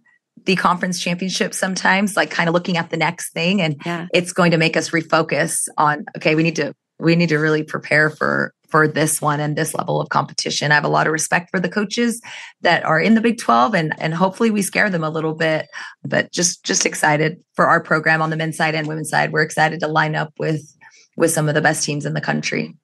the 0.46 0.56
conference 0.56 1.00
championship 1.00 1.54
sometimes, 1.54 2.18
like 2.18 2.30
kind 2.30 2.50
of 2.50 2.54
looking 2.54 2.78
at 2.78 2.90
the 2.90 2.98
next 2.98 3.32
thing. 3.32 3.62
And 3.62 3.82
yeah. 3.86 4.08
it's 4.14 4.34
going 4.34 4.52
to 4.52 4.58
make 4.58 4.76
us 4.76 4.90
refocus 4.90 5.68
on, 5.78 6.06
okay, 6.18 6.36
we 6.36 6.44
need 6.44 6.58
to, 6.58 6.74
we 7.00 7.16
need 7.16 7.30
to 7.30 7.38
really 7.38 7.64
prepare 7.64 8.10
for, 8.10 8.54
for 8.68 8.88
this 8.88 9.22
one 9.22 9.40
and 9.40 9.56
this 9.56 9.74
level 9.74 10.02
of 10.02 10.10
competition. 10.10 10.72
I 10.72 10.76
have 10.76 10.84
a 10.84 10.90
lot 10.90 11.06
of 11.06 11.14
respect 11.14 11.52
for 11.52 11.60
the 11.60 11.70
coaches 11.70 12.22
that 12.62 12.84
are 12.84 13.00
in 13.00 13.14
the 13.14 13.22
Big 13.22 13.38
12 13.38 13.76
and 13.76 13.94
and 14.00 14.16
hopefully 14.16 14.50
we 14.50 14.64
scare 14.64 14.90
them 14.90 15.04
a 15.04 15.12
little 15.12 15.36
bit, 15.36 15.68
but 16.04 16.32
just 16.32 16.64
just 16.64 16.84
excited 16.84 17.40
for 17.54 17.68
our 17.68 17.80
program 17.80 18.20
on 18.22 18.32
the 18.32 18.36
men's 18.36 18.58
side 18.58 18.74
and 18.74 18.88
women's 18.88 19.12
side. 19.12 19.32
We're 19.32 19.44
excited 19.44 19.80
to 19.82 19.88
line 19.88 20.16
up 20.16 20.34
with 20.40 20.76
with 21.16 21.30
some 21.30 21.48
of 21.48 21.54
the 21.54 21.62
best 21.62 21.86
teams 21.86 22.04
in 22.04 22.16
the 22.16 22.22
country. 22.22 22.76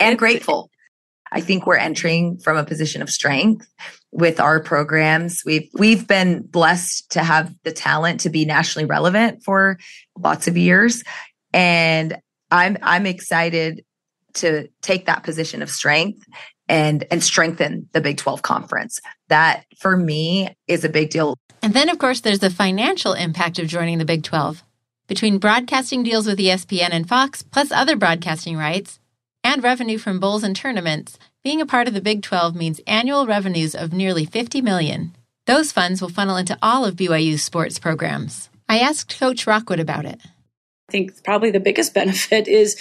And 0.00 0.18
grateful. 0.18 0.70
I 1.32 1.40
think 1.40 1.66
we're 1.66 1.76
entering 1.76 2.38
from 2.38 2.56
a 2.56 2.64
position 2.64 3.02
of 3.02 3.10
strength 3.10 3.66
with 4.10 4.40
our 4.40 4.60
programs. 4.60 5.42
We've 5.44 5.68
we've 5.74 6.06
been 6.06 6.42
blessed 6.42 7.10
to 7.12 7.22
have 7.22 7.54
the 7.64 7.72
talent 7.72 8.20
to 8.20 8.30
be 8.30 8.44
nationally 8.44 8.86
relevant 8.86 9.42
for 9.42 9.78
lots 10.16 10.48
of 10.48 10.56
years 10.56 11.02
and 11.52 12.16
I'm 12.50 12.78
I'm 12.82 13.06
excited 13.06 13.84
to 14.34 14.68
take 14.82 15.06
that 15.06 15.24
position 15.24 15.62
of 15.62 15.70
strength 15.70 16.24
and 16.68 17.04
and 17.10 17.22
strengthen 17.22 17.88
the 17.92 18.00
Big 18.00 18.18
12 18.18 18.42
conference. 18.42 19.00
That 19.28 19.64
for 19.78 19.96
me 19.96 20.54
is 20.66 20.84
a 20.84 20.88
big 20.88 21.10
deal. 21.10 21.36
And 21.62 21.74
then 21.74 21.88
of 21.88 21.98
course 21.98 22.20
there's 22.20 22.38
the 22.38 22.50
financial 22.50 23.12
impact 23.12 23.58
of 23.58 23.66
joining 23.66 23.98
the 23.98 24.04
Big 24.04 24.22
12. 24.22 24.62
Between 25.06 25.38
broadcasting 25.38 26.02
deals 26.02 26.26
with 26.26 26.38
ESPN 26.38 26.90
and 26.90 27.08
Fox, 27.08 27.42
plus 27.42 27.72
other 27.72 27.96
broadcasting 27.96 28.58
rights, 28.58 29.00
and 29.48 29.62
revenue 29.64 29.96
from 29.96 30.20
bowls 30.20 30.44
and 30.44 30.54
tournaments, 30.54 31.18
being 31.42 31.58
a 31.58 31.64
part 31.64 31.88
of 31.88 31.94
the 31.94 32.02
Big 32.02 32.20
12 32.22 32.54
means 32.54 32.82
annual 32.86 33.26
revenues 33.26 33.74
of 33.74 33.94
nearly 33.94 34.26
50 34.26 34.60
million. 34.60 35.16
Those 35.46 35.72
funds 35.72 36.02
will 36.02 36.10
funnel 36.10 36.36
into 36.36 36.58
all 36.60 36.84
of 36.84 36.96
BYU's 36.96 37.42
sports 37.42 37.78
programs. 37.78 38.50
I 38.68 38.80
asked 38.80 39.18
Coach 39.18 39.46
Rockwood 39.46 39.80
about 39.80 40.04
it. 40.04 40.20
I 40.90 40.92
think 40.92 41.24
probably 41.24 41.50
the 41.50 41.60
biggest 41.60 41.94
benefit 42.00 42.46
is 42.46 42.76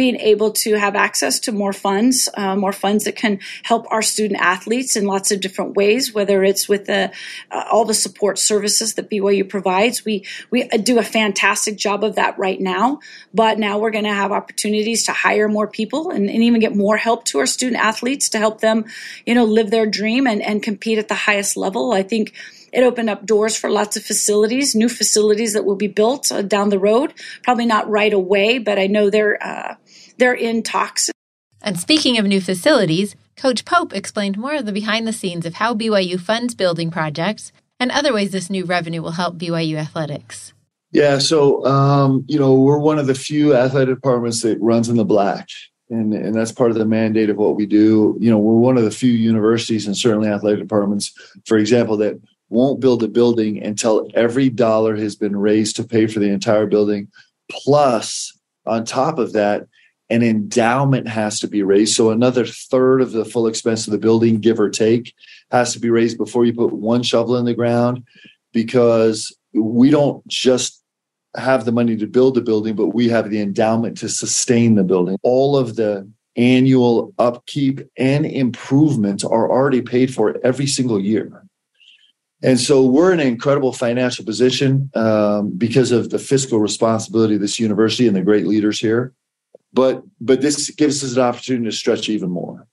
being 0.00 0.16
able 0.16 0.50
to 0.50 0.78
have 0.78 0.96
access 0.96 1.38
to 1.38 1.52
more 1.52 1.74
funds, 1.74 2.26
uh, 2.32 2.56
more 2.56 2.72
funds 2.72 3.04
that 3.04 3.16
can 3.16 3.38
help 3.64 3.86
our 3.90 4.00
student 4.00 4.40
athletes 4.40 4.96
in 4.96 5.04
lots 5.04 5.30
of 5.30 5.42
different 5.42 5.76
ways, 5.76 6.14
whether 6.14 6.42
it's 6.42 6.66
with 6.66 6.86
the, 6.86 7.12
uh, 7.50 7.64
all 7.70 7.84
the 7.84 7.92
support 7.92 8.38
services 8.38 8.94
that 8.94 9.10
BYU 9.10 9.46
provides. 9.46 10.02
We, 10.02 10.24
we 10.50 10.66
do 10.68 10.98
a 10.98 11.02
fantastic 11.02 11.76
job 11.76 12.02
of 12.02 12.14
that 12.14 12.38
right 12.38 12.58
now, 12.58 13.00
but 13.34 13.58
now 13.58 13.78
we're 13.78 13.90
going 13.90 14.04
to 14.04 14.14
have 14.14 14.32
opportunities 14.32 15.04
to 15.04 15.12
hire 15.12 15.48
more 15.48 15.68
people 15.68 16.08
and, 16.08 16.30
and, 16.30 16.42
even 16.42 16.60
get 16.60 16.74
more 16.74 16.96
help 16.96 17.26
to 17.26 17.38
our 17.38 17.44
student 17.46 17.76
athletes 17.76 18.30
to 18.30 18.38
help 18.38 18.62
them, 18.62 18.86
you 19.26 19.34
know, 19.34 19.44
live 19.44 19.70
their 19.70 19.84
dream 19.84 20.26
and, 20.26 20.40
and 20.40 20.62
compete 20.62 20.96
at 20.96 21.08
the 21.08 21.14
highest 21.14 21.58
level. 21.58 21.92
I 21.92 22.02
think 22.02 22.32
it 22.72 22.82
opened 22.82 23.10
up 23.10 23.26
doors 23.26 23.56
for 23.56 23.70
lots 23.70 23.96
of 23.96 24.04
facilities, 24.04 24.74
new 24.74 24.88
facilities 24.88 25.54
that 25.54 25.64
will 25.64 25.76
be 25.76 25.88
built 25.88 26.30
uh, 26.30 26.42
down 26.42 26.68
the 26.68 26.78
road. 26.78 27.12
Probably 27.42 27.66
not 27.66 27.88
right 27.88 28.12
away, 28.12 28.58
but 28.58 28.78
I 28.78 28.86
know 28.86 29.10
they're 29.10 29.42
uh, 29.42 29.74
they're 30.20 30.34
in 30.34 30.62
talks. 30.62 31.10
And 31.62 31.80
speaking 31.80 32.18
of 32.18 32.26
new 32.26 32.40
facilities, 32.40 33.16
Coach 33.36 33.64
Pope 33.64 33.92
explained 33.94 34.38
more 34.38 34.54
of 34.54 34.66
the 34.66 34.72
behind 34.72 35.06
the 35.06 35.12
scenes 35.12 35.46
of 35.46 35.54
how 35.54 35.74
BYU 35.74 36.20
funds 36.20 36.54
building 36.54 36.90
projects 36.90 37.52
and 37.80 37.90
other 37.90 38.12
ways 38.12 38.30
this 38.30 38.50
new 38.50 38.64
revenue 38.64 39.02
will 39.02 39.12
help 39.12 39.38
BYU 39.38 39.76
athletics. 39.76 40.52
Yeah, 40.92 41.18
so 41.18 41.64
um, 41.64 42.24
you 42.28 42.38
know 42.38 42.54
we're 42.54 42.78
one 42.78 42.98
of 42.98 43.06
the 43.06 43.14
few 43.14 43.54
athletic 43.54 43.94
departments 43.94 44.42
that 44.42 44.60
runs 44.60 44.88
in 44.88 44.96
the 44.96 45.04
black, 45.04 45.48
and 45.88 46.12
and 46.12 46.34
that's 46.34 46.52
part 46.52 46.70
of 46.70 46.76
the 46.76 46.84
mandate 46.84 47.30
of 47.30 47.36
what 47.36 47.56
we 47.56 47.64
do. 47.64 48.16
You 48.20 48.30
know, 48.30 48.38
we're 48.38 48.58
one 48.58 48.76
of 48.76 48.84
the 48.84 48.90
few 48.90 49.12
universities 49.12 49.86
and 49.86 49.96
certainly 49.96 50.28
athletic 50.28 50.58
departments, 50.58 51.12
for 51.46 51.58
example, 51.58 51.96
that 51.98 52.20
won't 52.48 52.80
build 52.80 53.04
a 53.04 53.08
building 53.08 53.62
until 53.62 54.08
every 54.14 54.50
dollar 54.50 54.96
has 54.96 55.14
been 55.14 55.36
raised 55.36 55.76
to 55.76 55.84
pay 55.84 56.08
for 56.08 56.18
the 56.18 56.30
entire 56.30 56.66
building. 56.66 57.06
Plus, 57.48 58.36
on 58.66 58.84
top 58.84 59.18
of 59.18 59.32
that, 59.32 59.66
an 60.10 60.22
endowment 60.22 61.08
has 61.08 61.40
to 61.40 61.48
be 61.48 61.62
raised. 61.62 61.94
So 61.94 62.10
another 62.10 62.44
third 62.44 63.00
of 63.00 63.12
the 63.12 63.24
full 63.24 63.46
expense 63.46 63.86
of 63.86 63.92
the 63.92 63.98
building, 63.98 64.40
give 64.40 64.58
or 64.58 64.68
take, 64.68 65.14
has 65.50 65.72
to 65.72 65.80
be 65.80 65.88
raised 65.88 66.18
before 66.18 66.44
you 66.44 66.52
put 66.52 66.72
one 66.72 67.02
shovel 67.02 67.36
in 67.36 67.44
the 67.44 67.54
ground 67.54 68.04
because 68.52 69.34
we 69.52 69.90
don't 69.90 70.26
just 70.26 70.82
have 71.36 71.64
the 71.64 71.72
money 71.72 71.96
to 71.96 72.06
build 72.06 72.34
the 72.34 72.40
building, 72.40 72.74
but 72.74 72.88
we 72.88 73.08
have 73.08 73.30
the 73.30 73.40
endowment 73.40 73.98
to 73.98 74.08
sustain 74.08 74.74
the 74.74 74.82
building. 74.82 75.16
All 75.22 75.56
of 75.56 75.76
the 75.76 76.10
annual 76.36 77.12
upkeep 77.18 77.80
and 77.96 78.26
improvements 78.26 79.24
are 79.24 79.50
already 79.50 79.82
paid 79.82 80.12
for 80.12 80.36
every 80.44 80.66
single 80.66 81.00
year. 81.00 81.44
And 82.42 82.58
so 82.58 82.84
we're 82.86 83.12
in 83.12 83.20
an 83.20 83.26
incredible 83.26 83.72
financial 83.72 84.24
position 84.24 84.90
um, 84.94 85.50
because 85.50 85.92
of 85.92 86.10
the 86.10 86.18
fiscal 86.18 86.58
responsibility 86.58 87.34
of 87.34 87.40
this 87.40 87.60
university 87.60 88.06
and 88.06 88.16
the 88.16 88.22
great 88.22 88.46
leaders 88.46 88.80
here. 88.80 89.12
But 89.72 90.02
but 90.20 90.40
this 90.40 90.70
gives 90.70 91.04
us 91.04 91.16
an 91.16 91.22
opportunity 91.22 91.66
to 91.66 91.76
stretch 91.76 92.08
even 92.08 92.30
more. 92.30 92.66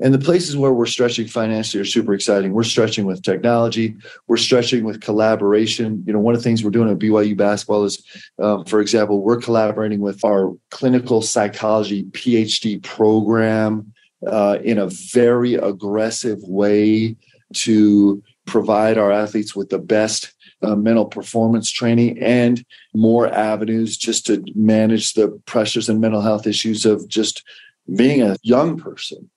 And 0.00 0.12
the 0.12 0.18
places 0.18 0.56
where 0.56 0.72
we're 0.72 0.86
stretching 0.86 1.28
financially 1.28 1.80
are 1.80 1.84
super 1.84 2.14
exciting. 2.14 2.52
We're 2.52 2.64
stretching 2.64 3.06
with 3.06 3.22
technology. 3.22 3.94
We're 4.26 4.38
stretching 4.38 4.82
with 4.82 5.00
collaboration. 5.00 6.02
You 6.04 6.12
know, 6.12 6.18
one 6.18 6.34
of 6.34 6.40
the 6.40 6.44
things 6.44 6.64
we're 6.64 6.70
doing 6.70 6.90
at 6.90 6.98
BYU 6.98 7.36
basketball 7.36 7.84
is, 7.84 8.04
um, 8.42 8.64
for 8.64 8.80
example, 8.80 9.22
we're 9.22 9.40
collaborating 9.40 10.00
with 10.00 10.24
our 10.24 10.52
clinical 10.70 11.22
psychology 11.22 12.04
PhD 12.04 12.82
program 12.82 13.92
uh, 14.26 14.58
in 14.64 14.78
a 14.78 14.88
very 14.88 15.54
aggressive 15.54 16.40
way 16.42 17.16
to 17.52 18.20
provide 18.46 18.98
our 18.98 19.12
athletes 19.12 19.54
with 19.54 19.68
the 19.68 19.78
best 19.78 20.34
uh, 20.64 20.76
mental 20.76 21.06
performance 21.06 21.70
training 21.70 22.18
and 22.20 22.64
more 22.94 23.28
avenues 23.28 23.96
just 23.96 24.26
to 24.26 24.44
manage 24.54 25.14
the 25.14 25.28
pressures 25.46 25.88
and 25.88 26.00
mental 26.00 26.20
health 26.20 26.46
issues 26.46 26.84
of 26.84 27.08
just 27.08 27.42
being 27.94 28.22
a 28.22 28.36
young 28.42 28.78
person. 28.78 29.30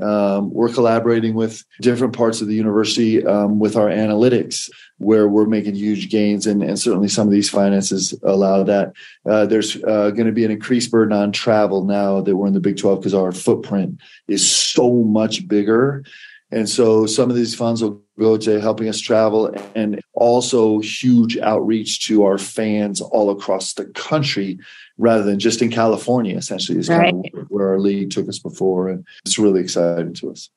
Um, 0.00 0.50
we're 0.52 0.72
collaborating 0.72 1.34
with 1.34 1.62
different 1.80 2.16
parts 2.16 2.40
of 2.40 2.46
the 2.46 2.54
university 2.54 3.24
um, 3.26 3.58
with 3.58 3.76
our 3.76 3.88
analytics, 3.88 4.70
where 4.98 5.28
we're 5.28 5.46
making 5.46 5.74
huge 5.74 6.08
gains, 6.08 6.46
and, 6.46 6.62
and 6.62 6.78
certainly 6.78 7.08
some 7.08 7.26
of 7.26 7.32
these 7.32 7.50
finances 7.50 8.14
allow 8.22 8.62
that. 8.62 8.92
Uh, 9.28 9.44
there's 9.46 9.76
uh, 9.84 10.10
going 10.10 10.26
to 10.26 10.32
be 10.32 10.44
an 10.44 10.50
increased 10.50 10.90
burden 10.90 11.12
on 11.16 11.32
travel 11.32 11.84
now 11.84 12.20
that 12.20 12.36
we're 12.36 12.46
in 12.46 12.54
the 12.54 12.60
Big 12.60 12.78
12 12.78 13.00
because 13.00 13.14
our 13.14 13.32
footprint 13.32 14.00
is 14.28 14.48
so 14.48 14.90
much 15.02 15.46
bigger. 15.46 16.04
And 16.52 16.68
so 16.68 17.06
some 17.06 17.30
of 17.30 17.36
these 17.36 17.54
funds 17.54 17.82
will 17.82 18.02
go 18.18 18.36
to 18.36 18.60
helping 18.60 18.88
us 18.88 19.00
travel 19.00 19.54
and 19.74 20.00
also 20.14 20.80
huge 20.80 21.38
outreach 21.38 22.06
to 22.06 22.24
our 22.24 22.38
fans 22.38 23.00
all 23.00 23.30
across 23.30 23.74
the 23.74 23.84
country 23.86 24.58
rather 24.98 25.22
than 25.22 25.38
just 25.38 25.62
in 25.62 25.70
California, 25.70 26.36
essentially, 26.36 26.78
is 26.78 26.88
right. 26.88 27.12
kind 27.12 27.30
of 27.34 27.46
where 27.48 27.68
our 27.68 27.78
league 27.78 28.10
took 28.10 28.28
us 28.28 28.38
before. 28.38 28.88
And 28.88 29.06
it's 29.24 29.38
really 29.38 29.60
exciting 29.60 30.14
to 30.14 30.32
us. 30.32 30.50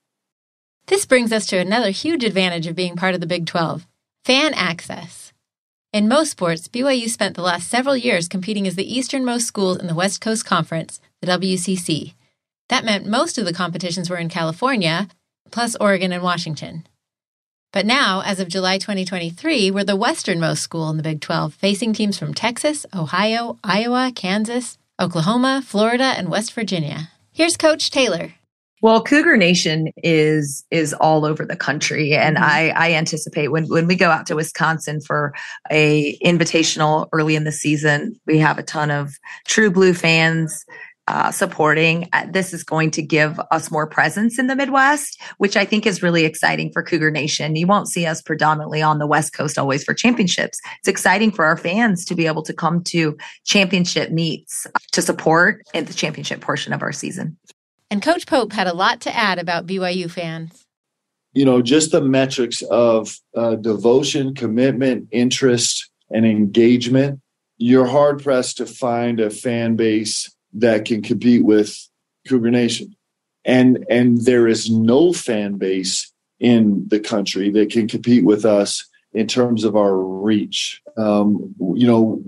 This 0.88 1.06
brings 1.06 1.32
us 1.32 1.46
to 1.48 1.58
another 1.58 1.92
huge 1.92 2.24
advantage 2.24 2.68
of 2.68 2.76
being 2.76 2.96
part 2.96 3.14
of 3.16 3.22
the 3.22 3.28
Big 3.28 3.46
12 3.46 3.88
fan 4.26 4.54
access. 4.54 5.32
In 5.94 6.08
most 6.08 6.32
sports, 6.32 6.68
BYU 6.68 7.08
spent 7.08 7.36
the 7.36 7.44
last 7.44 7.70
several 7.70 7.96
years 7.96 8.28
competing 8.28 8.66
as 8.66 8.76
the 8.76 8.98
easternmost 8.98 9.46
schools 9.46 9.78
in 9.78 9.86
the 9.86 9.94
West 9.94 10.22
Coast 10.22 10.44
Conference, 10.44 11.00
the 11.22 11.28
WCC. 11.28 12.16
That 12.70 12.84
meant 12.84 13.06
most 13.06 13.38
of 13.38 13.46
the 13.46 13.54
competitions 13.54 14.10
were 14.10 14.18
in 14.18 14.28
California, 14.28 15.08
plus 15.54 15.78
Oregon 15.80 16.12
and 16.12 16.24
Washington. 16.24 16.86
But 17.72 17.86
now, 17.86 18.22
as 18.26 18.40
of 18.40 18.50
July 18.50 18.78
2023, 18.78 19.72
we're 19.72 19.84
the 19.84 19.96
westernmost 19.96 20.64
school 20.64 20.90
in 20.90 20.98
the 20.98 21.04
Big 21.04 21.22
12, 21.22 21.54
facing 21.54 21.94
teams 21.94 22.18
from 22.18 22.34
Texas, 22.34 22.86
Ohio, 22.94 23.58
Iowa, 23.64 24.12
Kansas, 24.14 24.78
Oklahoma, 25.00 25.64
Florida, 25.66 26.14
and 26.18 26.30
West 26.30 26.54
Virginia. 26.54 27.10
Here's 27.32 27.56
Coach 27.56 27.92
Taylor. 27.92 28.34
Well, 28.82 29.02
Cougar 29.02 29.38
Nation 29.38 29.94
is 29.98 30.66
is 30.70 30.94
all 30.96 31.24
over 31.24 31.46
the 31.46 31.56
country, 31.56 32.14
and 32.14 32.36
mm-hmm. 32.36 32.44
I, 32.44 32.74
I 32.76 32.94
anticipate 32.94 33.48
when 33.48 33.66
when 33.70 33.88
we 33.88 33.96
go 33.96 34.10
out 34.10 34.26
to 34.28 34.36
Wisconsin 34.36 35.00
for 35.00 35.34
a 35.72 36.18
invitational 36.18 37.08
early 37.14 37.38
in 37.38 37.46
the 37.46 37.52
season, 37.52 38.20
we 38.26 38.40
have 38.40 38.58
a 38.58 38.64
ton 38.64 38.92
of 38.92 39.14
True 39.48 39.72
Blue 39.72 39.94
fans 39.94 40.66
uh, 41.08 41.32
supporting. 41.32 42.08
Uh, 42.14 42.26
this 42.30 42.54
is 42.54 42.64
going 42.64 42.92
to 42.92 43.02
give 43.02 43.40
us 43.52 43.70
more 43.70 43.88
presence 43.88 44.40
in 44.40 44.48
the 44.48 44.56
Midwest, 44.56 45.22
which 45.38 45.58
I 45.58 45.66
think 45.66 45.86
is 45.86 46.02
really 46.02 46.26
exciting 46.26 46.72
for 46.72 46.82
Cougar 46.82 47.12
Nation. 47.12 47.56
You 47.56 47.68
won't 47.68 47.90
see 47.90 48.06
us 48.06 48.22
predominantly 48.22 48.82
on 48.82 49.00
the 49.00 49.08
West 49.08 49.34
Coast 49.34 49.58
always 49.58 49.84
for 49.84 49.94
championships. 49.94 50.60
It's 50.80 50.88
exciting 50.88 51.32
for 51.32 51.46
our 51.46 51.58
fans 51.58 52.06
to 52.06 52.16
be 52.16 52.28
able 52.28 52.44
to 52.44 52.54
come 52.54 52.84
to 52.86 53.18
championship 53.46 54.12
meets 54.12 54.66
to 54.92 55.02
support 55.02 55.62
in 55.74 55.86
the 55.86 55.94
championship 55.94 56.42
portion 56.42 56.74
of 56.74 56.82
our 56.82 56.92
season. 56.92 57.38
And 57.90 58.02
Coach 58.02 58.26
Pope 58.26 58.54
had 58.54 58.68
a 58.68 58.74
lot 58.74 59.02
to 59.02 59.16
add 59.16 59.40
about 59.40 59.68
BYU 59.68 60.10
fans. 60.10 60.66
You 61.34 61.46
know, 61.46 61.62
just 61.62 61.92
the 61.92 62.02
metrics 62.02 62.62
of 62.64 63.20
uh, 63.36 63.56
devotion, 63.56 64.36
commitment, 64.36 65.10
interest, 65.12 65.90
and 66.10 66.26
engagement. 66.26 67.20
You're 67.58 67.88
hard 67.88 68.24
pressed 68.24 68.58
to 68.58 68.66
find 68.66 69.20
a 69.20 69.30
fan 69.30 69.76
base 69.76 70.33
that 70.54 70.86
can 70.86 71.02
compete 71.02 71.44
with 71.44 71.76
Cougar 72.28 72.52
Nation. 72.52 72.96
And 73.46 73.86
and 73.90 74.22
there 74.22 74.48
is 74.48 74.70
no 74.70 75.12
fan 75.12 75.58
base 75.58 76.12
in 76.40 76.88
the 76.88 77.00
country 77.00 77.50
that 77.52 77.72
can 77.72 77.88
compete 77.88 78.24
with 78.24 78.46
us 78.46 78.88
in 79.14 79.28
terms 79.28 79.64
of 79.64 79.76
our 79.76 79.96
reach. 79.96 80.82
Um, 80.98 81.54
you 81.76 81.88
know, 81.88 82.24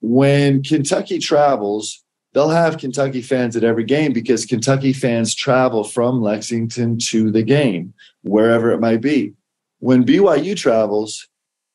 when 0.00 0.62
Kentucky 0.62 1.18
travels, 1.18 2.02
they'll 2.32 2.48
have 2.48 2.78
Kentucky 2.78 3.22
fans 3.22 3.56
at 3.56 3.64
every 3.64 3.84
game 3.84 4.12
because 4.12 4.46
Kentucky 4.46 4.92
fans 4.92 5.34
travel 5.34 5.84
from 5.84 6.22
Lexington 6.22 6.98
to 6.98 7.30
the 7.30 7.42
game, 7.42 7.92
wherever 8.22 8.70
it 8.70 8.80
might 8.80 9.00
be. 9.00 9.34
When 9.80 10.04
BYU 10.04 10.56
travels, 10.56 11.28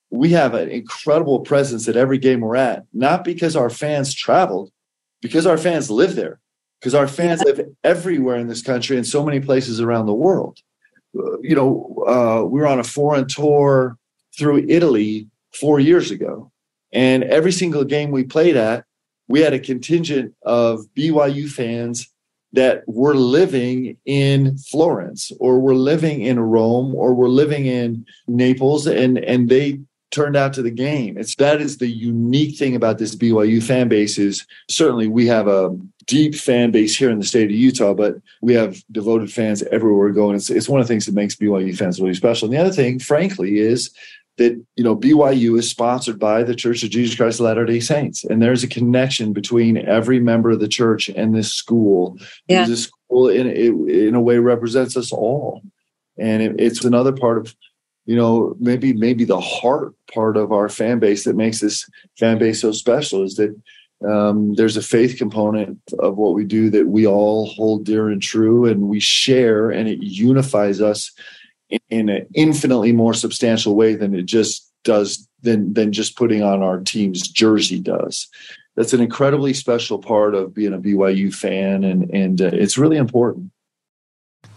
we 0.10 0.30
have 0.30 0.54
an 0.54 0.70
incredible 0.70 1.40
presence 1.42 1.88
at 1.88 1.98
every 1.98 2.18
game 2.18 2.42
we're 2.42 2.56
at, 2.56 2.86
not 2.94 3.24
because 3.24 3.56
our 3.56 3.70
fans 3.70 4.14
traveled, 4.14 4.72
because 5.26 5.48
our 5.48 5.58
fans 5.58 5.90
live 5.90 6.16
there, 6.16 6.40
because 6.80 6.94
our 6.94 7.08
fans 7.08 7.42
live 7.44 7.60
everywhere 7.84 8.38
in 8.38 8.48
this 8.48 8.62
country 8.62 8.96
and 8.96 9.08
so 9.08 9.26
many 9.26 9.40
places 9.40 9.82
around 9.82 10.06
the 10.06 10.14
world. 10.14 10.60
You 11.42 11.56
know, 11.56 12.04
uh, 12.08 12.46
we 12.46 12.60
were 12.60 12.68
on 12.68 12.80
a 12.80 12.84
foreign 12.84 13.28
tour 13.28 13.98
through 14.38 14.68
Italy 14.70 15.28
four 15.52 15.80
years 15.80 16.12
ago. 16.12 16.52
And 16.94 17.24
every 17.24 17.52
single 17.52 17.86
game 17.86 18.12
we 18.12 18.24
played 18.24 18.56
at, 18.56 18.86
we 19.28 19.40
had 19.40 19.54
a 19.54 19.60
contingent 19.60 20.36
of 20.44 20.82
BYU 20.96 21.50
fans 21.50 22.08
that 22.54 22.84
were 22.86 23.16
living 23.16 23.98
in 24.06 24.58
Florence 24.60 25.32
or 25.40 25.60
were 25.60 25.76
living 25.76 26.22
in 26.22 26.40
Rome 26.40 26.94
or 26.94 27.16
were 27.16 27.30
living 27.30 27.66
in 27.66 28.06
Naples 28.28 28.86
and 28.86 29.18
and 29.18 29.50
they 29.50 29.80
turned 30.12 30.36
out 30.36 30.54
to 30.54 30.62
the 30.62 30.72
game. 30.72 31.18
It's 31.18 31.36
that 31.36 31.62
is 31.62 31.78
the 31.78 31.88
unique 31.88 32.58
thing 32.58 32.76
about 32.76 32.98
this 32.98 33.16
BYU 33.16 33.62
fan 33.62 33.88
base 33.88 34.18
is 34.18 34.46
certainly 34.70 35.08
we 35.08 35.28
have 35.28 35.48
a 35.48 35.78
deep 36.06 36.36
fan 36.36 36.72
base 36.72 36.96
here 36.96 37.10
in 37.10 37.20
the 37.20 37.26
state 37.26 37.46
of 37.46 37.52
Utah, 37.52 37.94
but 37.94 38.16
we 38.42 38.54
have 38.54 38.82
devoted 38.92 39.32
fans 39.32 39.64
everywhere 39.64 40.08
we 40.08 40.14
go. 40.14 40.30
And 40.30 40.38
it's, 40.38 40.50
it's 40.50 40.70
one 40.70 40.80
of 40.80 40.88
the 40.88 40.94
things 40.94 41.06
that 41.06 41.16
makes 41.16 41.36
BYU 41.36 41.76
fans 41.76 42.00
really 42.00 42.14
special. 42.14 42.46
And 42.46 42.54
the 42.54 42.62
other 42.62 42.72
thing, 42.72 43.00
frankly, 43.00 43.58
is 43.58 43.92
that 44.38 44.62
you 44.76 44.84
know 44.84 44.96
BYU 44.96 45.58
is 45.58 45.70
sponsored 45.70 46.20
by 46.20 46.44
the 46.44 46.56
Church 46.56 46.84
of 46.84 46.90
Jesus 46.90 47.16
Christ 47.16 47.40
of 47.40 47.46
Latter 47.46 47.66
Day 47.66 47.80
Saints, 47.80 48.24
and 48.24 48.42
there's 48.42 48.64
a 48.64 48.68
connection 48.68 49.34
between 49.34 49.78
every 49.78 50.20
member 50.20 50.52
of 50.52 50.60
the 50.60 50.68
church 50.68 51.10
and 51.10 51.34
this 51.34 51.54
school. 51.54 52.18
Yeah. 52.48 52.66
This 52.66 52.84
school, 52.84 53.30
in 53.30 53.48
in 53.90 54.16
a 54.16 54.22
way, 54.22 54.38
represents 54.40 54.98
us 54.98 55.12
all, 55.12 55.62
and 56.18 56.44
it, 56.44 56.56
it's 56.60 56.84
another 56.84 57.14
part 57.14 57.38
of 57.38 57.56
you 58.06 58.16
know 58.16 58.56
maybe 58.60 58.94
maybe 58.94 59.24
the 59.24 59.40
heart 59.40 59.94
part 60.14 60.38
of 60.38 60.52
our 60.52 60.70
fan 60.70 61.00
base 61.00 61.24
that 61.24 61.36
makes 61.36 61.60
this 61.60 61.90
fan 62.18 62.38
base 62.38 62.62
so 62.62 62.72
special 62.72 63.24
is 63.24 63.36
that 63.36 63.56
um, 64.06 64.54
there's 64.56 64.78
a 64.78 64.82
faith 64.82 65.18
component 65.18 65.80
of 66.00 66.18
what 66.18 66.34
we 66.34 66.44
do 66.44 66.70
that 66.70 66.88
we 66.88 67.08
all 67.08 67.48
hold 67.48 67.86
dear 67.86 68.10
and 68.10 68.22
true, 68.22 68.66
and 68.66 68.84
we 68.84 69.00
share, 69.00 69.70
and 69.72 69.88
it 69.88 70.00
unifies 70.02 70.82
us 70.82 71.12
in 71.90 72.10
an 72.10 72.28
infinitely 72.36 72.92
more 72.92 73.14
substantial 73.14 73.76
way 73.76 73.96
than 73.96 74.14
it 74.14 74.26
just 74.26 74.72
does 74.84 75.28
than 75.42 75.74
than 75.74 75.92
just 75.92 76.18
putting 76.18 76.44
on 76.44 76.62
our 76.62 76.80
team's 76.82 77.28
jersey 77.28 77.80
does. 77.80 78.28
That's 78.76 78.94
an 78.94 79.02
incredibly 79.02 79.54
special 79.54 80.00
part 80.00 80.36
of 80.36 80.54
being 80.54 80.74
a 80.74 80.80
BYU 80.80 81.34
fan, 81.34 81.84
and 81.84 82.10
and 82.14 82.42
uh, 82.42 82.52
it's 82.54 82.78
really 82.78 82.98
important. 82.98 83.52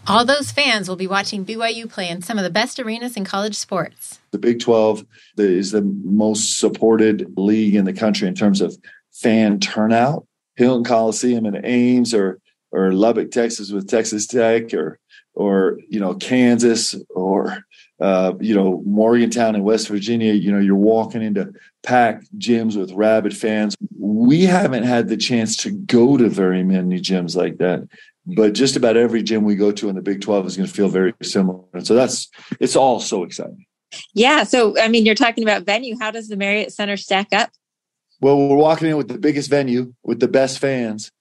All 0.07 0.25
those 0.25 0.51
fans 0.51 0.89
will 0.89 0.95
be 0.95 1.07
watching 1.07 1.45
BYU 1.45 1.89
play 1.89 2.09
in 2.09 2.21
some 2.21 2.37
of 2.37 2.43
the 2.43 2.49
best 2.49 2.79
arenas 2.79 3.15
in 3.15 3.25
college 3.25 3.55
sports. 3.55 4.19
The 4.31 4.39
Big 4.39 4.59
12 4.59 5.05
is 5.37 5.71
the 5.71 5.81
most 5.81 6.59
supported 6.59 7.33
league 7.37 7.75
in 7.75 7.85
the 7.85 7.93
country 7.93 8.27
in 8.27 8.35
terms 8.35 8.61
of 8.61 8.77
fan 9.11 9.59
turnout. 9.59 10.25
Hilton 10.55 10.83
Coliseum 10.83 11.45
in 11.45 11.65
Ames 11.65 12.13
or 12.13 12.39
or 12.71 12.91
Lubbock, 12.91 13.31
Texas 13.31 13.71
with 13.71 13.87
Texas 13.87 14.27
Tech 14.27 14.73
or 14.73 14.99
or 15.33 15.79
you 15.87 15.99
know 15.99 16.13
Kansas 16.15 16.95
or 17.09 17.63
uh, 17.99 18.33
you 18.39 18.53
know 18.53 18.83
Morgantown 18.85 19.55
in 19.55 19.63
West 19.63 19.87
Virginia. 19.87 20.33
You 20.33 20.51
know 20.51 20.59
you're 20.59 20.75
walking 20.75 21.21
into 21.21 21.53
packed 21.83 22.27
gyms 22.37 22.77
with 22.77 22.91
rabid 22.91 23.35
fans. 23.35 23.75
We 23.97 24.43
haven't 24.43 24.83
had 24.83 25.07
the 25.07 25.17
chance 25.17 25.55
to 25.57 25.71
go 25.71 26.17
to 26.17 26.29
very 26.29 26.63
many 26.63 26.99
gyms 26.99 27.35
like 27.35 27.57
that, 27.57 27.87
but 28.35 28.53
just 28.53 28.75
about 28.75 28.97
every 28.97 29.23
gym 29.23 29.43
we 29.43 29.55
go 29.55 29.71
to 29.71 29.89
in 29.89 29.95
the 29.95 30.01
Big 30.01 30.21
Twelve 30.21 30.45
is 30.45 30.57
going 30.57 30.67
to 30.67 30.73
feel 30.73 30.89
very 30.89 31.13
similar. 31.21 31.63
And 31.73 31.85
so 31.85 31.95
that's 31.95 32.29
it's 32.59 32.75
all 32.75 32.99
so 32.99 33.23
exciting. 33.23 33.65
Yeah. 34.13 34.43
So 34.43 34.79
I 34.79 34.87
mean, 34.87 35.05
you're 35.05 35.15
talking 35.15 35.43
about 35.43 35.63
venue. 35.63 35.97
How 35.99 36.11
does 36.11 36.27
the 36.27 36.37
Marriott 36.37 36.73
Center 36.73 36.97
stack 36.97 37.27
up? 37.33 37.49
Well, 38.21 38.37
we're 38.37 38.57
walking 38.57 38.89
in 38.89 38.97
with 38.97 39.07
the 39.07 39.17
biggest 39.17 39.49
venue 39.49 39.93
with 40.03 40.19
the 40.19 40.27
best 40.27 40.59
fans 40.59 41.11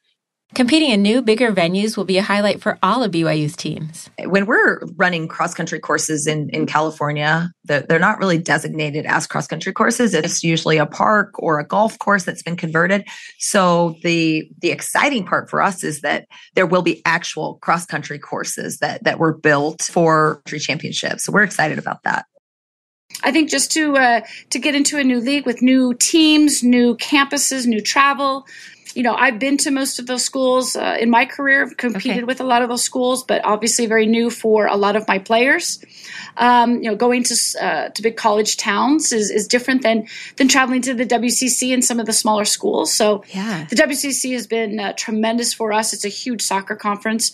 Competing 0.54 0.90
in 0.90 1.02
new, 1.02 1.20
bigger 1.20 1.52
venues 1.52 1.96
will 1.96 2.06
be 2.06 2.16
a 2.16 2.22
highlight 2.22 2.62
for 2.62 2.78
all 2.82 3.02
of 3.02 3.12
BYU's 3.12 3.54
teams. 3.54 4.08
When 4.24 4.46
we're 4.46 4.80
running 4.96 5.28
cross 5.28 5.52
country 5.52 5.78
courses 5.78 6.26
in, 6.26 6.48
in 6.50 6.64
California, 6.64 7.52
they're 7.64 7.98
not 7.98 8.18
really 8.18 8.38
designated 8.38 9.04
as 9.04 9.26
cross 9.26 9.46
country 9.46 9.74
courses. 9.74 10.14
It's 10.14 10.42
usually 10.42 10.78
a 10.78 10.87
park 10.87 11.34
or 11.38 11.61
a 11.61 11.66
golf 11.66 11.98
course 11.98 12.24
that's 12.24 12.42
been 12.42 12.56
converted. 12.56 13.06
So 13.38 13.96
the 14.02 14.50
the 14.61 14.70
exciting 14.70 15.26
part 15.26 15.50
for 15.50 15.61
us 15.61 15.84
is 15.84 16.00
that 16.00 16.26
there 16.54 16.66
will 16.66 16.82
be 16.82 17.02
actual 17.04 17.58
cross 17.61 17.84
country 17.84 18.18
courses 18.18 18.78
that 18.78 19.04
that 19.04 19.18
were 19.18 19.34
built 19.34 19.82
for 19.82 20.37
country 20.46 20.61
championships. 20.61 21.24
So 21.24 21.32
we're 21.32 21.42
excited 21.42 21.78
about 21.78 22.02
that. 22.04 22.24
I 23.22 23.32
think 23.32 23.50
just 23.50 23.70
to 23.72 23.96
uh, 23.96 24.20
to 24.50 24.58
get 24.58 24.74
into 24.74 24.98
a 24.98 25.04
new 25.04 25.20
league 25.20 25.44
with 25.44 25.61
new 25.61 25.94
teams, 25.94 26.62
new 26.62 26.96
campuses, 26.96 27.66
new 27.66 27.80
travel, 27.80 28.46
you 28.98 29.04
know, 29.04 29.14
I've 29.14 29.38
been 29.38 29.56
to 29.58 29.70
most 29.70 30.00
of 30.00 30.08
those 30.08 30.24
schools 30.24 30.74
uh, 30.74 30.96
in 30.98 31.08
my 31.08 31.24
career, 31.24 31.70
competed 31.70 32.16
okay. 32.16 32.24
with 32.24 32.40
a 32.40 32.44
lot 32.44 32.62
of 32.62 32.68
those 32.68 32.82
schools, 32.82 33.22
but 33.22 33.44
obviously 33.44 33.87
very 33.87 34.06
new 34.06 34.28
for 34.28 34.66
a 34.66 34.74
lot 34.74 34.96
of 34.96 35.06
my 35.06 35.20
players. 35.20 35.78
Um, 36.37 36.82
you 36.82 36.90
know, 36.90 36.96
going 36.96 37.22
to 37.22 37.37
uh, 37.62 37.90
to 37.90 38.02
big 38.02 38.16
college 38.16 38.56
towns 38.56 39.12
is, 39.12 39.30
is 39.30 39.46
different 39.46 39.82
than 39.82 40.08
than 40.34 40.48
traveling 40.48 40.82
to 40.82 40.94
the 40.94 41.06
WCC 41.06 41.72
and 41.72 41.84
some 41.84 42.00
of 42.00 42.06
the 42.06 42.12
smaller 42.12 42.44
schools. 42.44 42.92
So, 42.92 43.22
yeah. 43.28 43.66
the 43.70 43.76
WCC 43.76 44.32
has 44.32 44.48
been 44.48 44.80
uh, 44.80 44.94
tremendous 44.94 45.54
for 45.54 45.72
us. 45.72 45.92
It's 45.92 46.04
a 46.04 46.08
huge 46.08 46.42
soccer 46.42 46.74
conference 46.74 47.30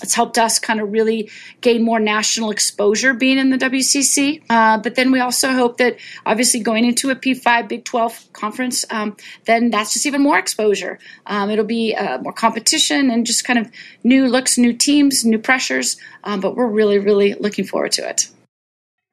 it's 0.00 0.14
helped 0.14 0.38
us 0.38 0.58
kind 0.58 0.80
of 0.80 0.92
really 0.92 1.30
gain 1.60 1.82
more 1.82 2.00
national 2.00 2.50
exposure 2.50 3.12
being 3.12 3.38
in 3.38 3.50
the 3.50 3.58
WCC. 3.58 4.42
Uh, 4.48 4.78
but 4.78 4.94
then 4.94 5.12
we 5.12 5.20
also 5.20 5.52
hope 5.52 5.76
that 5.78 5.96
obviously 6.24 6.60
going 6.60 6.84
into 6.84 7.10
a 7.10 7.16
P5 7.16 7.68
Big 7.68 7.84
12 7.84 8.32
conference, 8.32 8.84
um, 8.90 9.16
then 9.44 9.70
that's 9.70 9.92
just 9.92 10.06
even 10.06 10.22
more 10.22 10.38
exposure. 10.38 10.98
Um, 11.26 11.50
it'll 11.50 11.64
be 11.64 11.94
uh, 11.94 12.18
more 12.18 12.32
competition 12.32 13.10
and 13.10 13.26
just 13.26 13.44
kind 13.44 13.58
of 13.58 13.70
new 14.04 14.26
looks, 14.28 14.56
new 14.56 14.72
teams, 14.72 15.24
new 15.24 15.38
pressures. 15.38 15.96
Um, 16.24 16.40
but 16.40 16.56
we're 16.56 16.66
really, 16.68 16.98
really 16.98 17.34
looking 17.34 17.64
forward 17.64 17.92
to 17.92 18.08
it. 18.08 18.28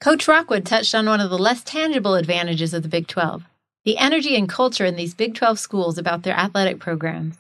Coach 0.02 0.28
Rockwood 0.28 0.66
touched 0.66 0.96
on 0.96 1.08
one 1.08 1.20
of 1.20 1.30
the 1.30 1.38
less 1.38 1.62
tangible 1.64 2.16
advantages 2.16 2.74
of 2.74 2.84
the 2.84 2.90
Big 2.90 3.08
12 3.08 3.44
the 3.86 3.98
energy 3.98 4.36
and 4.36 4.48
culture 4.50 4.86
in 4.86 4.98
these 4.98 5.14
Big 5.14 5.34
12 5.34 5.58
schools 5.58 5.98
about 5.98 6.24
their 6.24 6.36
athletic 6.36 6.80
programs. 6.80 7.38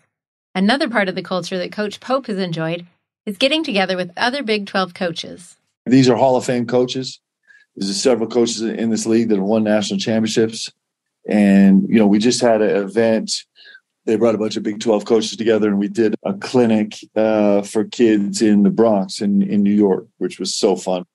Another 0.55 0.89
part 0.89 1.07
of 1.07 1.15
the 1.15 1.21
culture 1.21 1.57
that 1.57 1.71
Coach 1.71 1.99
Pope 1.99 2.27
has 2.27 2.37
enjoyed 2.37 2.87
is 3.29 3.37
getting 3.37 3.63
together 3.63 3.95
with 3.95 4.11
other 4.17 4.41
Big 4.41 4.65
12 4.65 4.95
coaches. 4.95 5.55
These 5.85 6.09
are 6.09 6.15
Hall 6.15 6.35
of 6.35 6.45
Fame 6.45 6.65
coaches. 6.65 7.19
There's 7.75 8.01
several 8.01 8.27
coaches 8.27 8.61
in 8.61 8.89
this 8.89 9.05
league 9.05 9.29
that 9.29 9.35
have 9.35 9.45
won 9.45 9.63
national 9.63 9.99
championships. 9.99 10.71
And, 11.27 11.87
you 11.87 11.99
know, 11.99 12.07
we 12.07 12.17
just 12.17 12.41
had 12.41 12.61
an 12.61 12.75
event. 12.75 13.31
They 14.05 14.15
brought 14.15 14.33
a 14.33 14.39
bunch 14.39 14.57
of 14.57 14.63
Big 14.63 14.79
12 14.79 15.05
coaches 15.05 15.37
together 15.37 15.67
and 15.67 15.77
we 15.77 15.87
did 15.87 16.15
a 16.23 16.33
clinic 16.33 16.95
uh, 17.15 17.61
for 17.61 17.83
kids 17.83 18.41
in 18.41 18.63
the 18.63 18.71
Bronx 18.71 19.21
in, 19.21 19.43
in 19.43 19.61
New 19.61 19.75
York, 19.75 20.07
which 20.17 20.39
was 20.39 20.55
so 20.55 20.75
fun. 20.75 21.05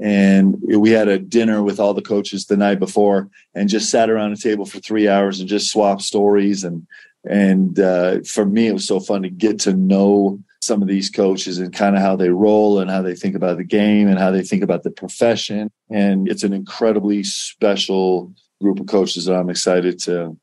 And 0.00 0.60
we 0.62 0.90
had 0.90 1.06
a 1.06 1.18
dinner 1.18 1.62
with 1.62 1.78
all 1.78 1.94
the 1.94 2.02
coaches 2.02 2.46
the 2.46 2.56
night 2.56 2.80
before 2.80 3.28
and 3.54 3.68
just 3.68 3.88
sat 3.88 4.10
around 4.10 4.32
a 4.32 4.36
table 4.36 4.66
for 4.66 4.80
three 4.80 5.08
hours 5.08 5.38
and 5.38 5.48
just 5.48 5.70
swapped 5.70 6.02
stories. 6.02 6.64
And, 6.64 6.88
and 7.24 7.78
uh, 7.78 8.20
for 8.22 8.44
me, 8.44 8.66
it 8.66 8.72
was 8.72 8.86
so 8.86 8.98
fun 8.98 9.22
to 9.22 9.30
get 9.30 9.60
to 9.60 9.74
know 9.74 10.40
some 10.62 10.80
of 10.80 10.86
these 10.86 11.10
coaches 11.10 11.58
and 11.58 11.74
kind 11.74 11.96
of 11.96 12.02
how 12.02 12.14
they 12.14 12.30
roll 12.30 12.78
and 12.78 12.88
how 12.88 13.02
they 13.02 13.16
think 13.16 13.34
about 13.34 13.56
the 13.56 13.64
game 13.64 14.06
and 14.06 14.18
how 14.18 14.30
they 14.30 14.42
think 14.42 14.62
about 14.62 14.84
the 14.84 14.90
profession. 14.92 15.68
And 15.90 16.28
it's 16.28 16.44
an 16.44 16.52
incredibly 16.52 17.24
special 17.24 18.32
group 18.62 18.78
of 18.78 18.86
coaches 18.86 19.24
that 19.24 19.34
I'm 19.34 19.50
excited 19.50 19.98
to 20.00 20.36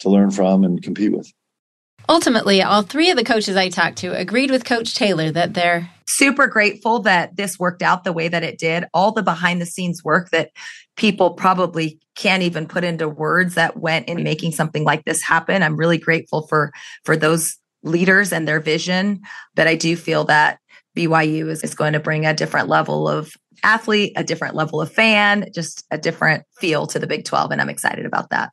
to 0.00 0.10
learn 0.10 0.30
from 0.30 0.64
and 0.64 0.82
compete 0.82 1.12
with. 1.12 1.30
Ultimately, 2.08 2.60
all 2.62 2.82
three 2.82 3.10
of 3.10 3.16
the 3.16 3.24
coaches 3.24 3.56
I 3.56 3.68
talked 3.68 3.98
to 3.98 4.16
agreed 4.16 4.50
with 4.50 4.64
Coach 4.64 4.94
Taylor 4.94 5.30
that 5.30 5.54
they're 5.54 5.88
super 6.08 6.48
grateful 6.48 7.00
that 7.00 7.36
this 7.36 7.58
worked 7.58 7.82
out 7.82 8.02
the 8.02 8.12
way 8.12 8.26
that 8.26 8.42
it 8.42 8.58
did. 8.58 8.84
All 8.92 9.12
the 9.12 9.22
behind 9.22 9.60
the 9.60 9.66
scenes 9.66 10.02
work 10.02 10.30
that 10.30 10.50
people 10.96 11.34
probably 11.34 12.00
can't 12.16 12.42
even 12.42 12.66
put 12.66 12.82
into 12.82 13.08
words 13.08 13.54
that 13.54 13.76
went 13.76 14.08
in 14.08 14.24
making 14.24 14.52
something 14.52 14.82
like 14.82 15.04
this 15.04 15.22
happen. 15.22 15.62
I'm 15.62 15.76
really 15.76 15.98
grateful 15.98 16.48
for 16.48 16.72
for 17.04 17.16
those 17.16 17.59
leaders 17.82 18.32
and 18.32 18.46
their 18.46 18.60
vision. 18.60 19.20
But 19.54 19.66
I 19.66 19.74
do 19.74 19.96
feel 19.96 20.24
that 20.24 20.58
BYU 20.96 21.48
is, 21.48 21.62
is 21.62 21.74
going 21.74 21.92
to 21.92 22.00
bring 22.00 22.26
a 22.26 22.34
different 22.34 22.68
level 22.68 23.08
of 23.08 23.34
athlete, 23.62 24.12
a 24.16 24.24
different 24.24 24.54
level 24.54 24.80
of 24.80 24.92
fan, 24.92 25.46
just 25.54 25.84
a 25.90 25.98
different 25.98 26.44
feel 26.58 26.86
to 26.88 26.98
the 26.98 27.06
Big 27.06 27.24
12. 27.24 27.52
And 27.52 27.60
I'm 27.60 27.68
excited 27.68 28.06
about 28.06 28.30
that. 28.30 28.50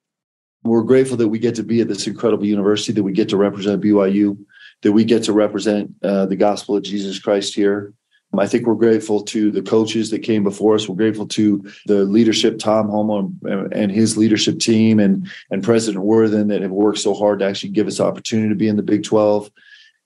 We're 0.63 0.84
grateful 0.84 1.18
that 1.18 1.28
we 1.28 1.40
get 1.40 1.56
to 1.56 1.63
be 1.63 1.82
at 1.82 1.88
this 1.88 2.08
incredible 2.08 2.46
university, 2.46 2.92
that 2.94 3.04
we 3.04 3.13
get 3.13 3.30
to 3.30 3.38
represent 3.38 3.82
BYU, 3.82 4.38
that 4.82 4.92
we 4.92 5.06
get 5.06 5.24
to 5.24 5.34
represent 5.34 5.92
uh, 6.04 6.26
the 6.26 6.36
gospel 6.36 6.76
of 6.76 6.84
Jesus 6.84 7.20
Christ 7.20 7.56
here. 7.56 7.94
I 8.38 8.46
think 8.46 8.68
we're 8.68 8.76
grateful 8.76 9.24
to 9.24 9.52
the 9.52 9.62
coaches 9.62 10.12
that 10.12 10.20
came 10.20 10.44
before 10.44 10.76
us. 10.76 10.88
We're 10.88 10.96
grateful 10.96 11.28
to 11.28 11.63
the 11.86 12.04
leadership, 12.04 12.60
Tom 12.60 12.88
Holmoe 12.88 13.32
and 13.72 13.92
his 13.92 14.18
leadership 14.18 14.60
team, 14.60 15.00
and 15.00 15.28
and 15.50 15.63
President 15.63 16.04
Worthen 16.04 16.50
that 16.50 16.62
have 16.62 16.72
worked 16.72 17.00
so 17.00 17.13
hard 17.13 17.40
to 17.40 17.46
actually 17.46 17.72
give 17.72 17.88
us 17.88 18.00
opportunity 18.00 18.50
to 18.50 18.56
be 18.56 18.68
in 18.68 18.76
the 18.76 18.84
Big 18.84 19.04
Twelve. 19.04 19.50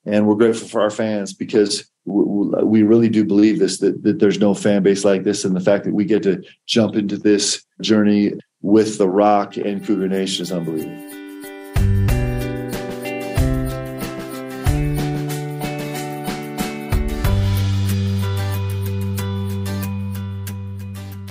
And 0.04 0.26
we're 0.26 0.36
grateful 0.36 0.68
for 0.68 0.80
our 0.80 0.90
fans 0.90 1.32
because 1.32 1.88
we 2.04 2.82
really 2.82 3.08
do 3.08 3.24
believe 3.24 3.58
this 3.58 3.78
that, 3.78 4.02
that 4.02 4.18
there's 4.18 4.40
no 4.40 4.54
fan 4.54 4.82
base 4.82 5.04
like 5.04 5.24
this, 5.24 5.44
and 5.44 5.54
the 5.54 5.60
fact 5.60 5.84
that 5.84 5.94
we 5.94 6.04
get 6.04 6.22
to 6.22 6.42
jump 6.66 6.96
into 6.96 7.16
this 7.16 7.64
journey 7.80 8.32
with 8.62 8.98
the 8.98 9.08
Rock 9.08 9.56
and 9.56 9.84
Cougar 9.84 10.08
Nation 10.08 10.42
is 10.42 10.52
unbelievable. 10.52 11.11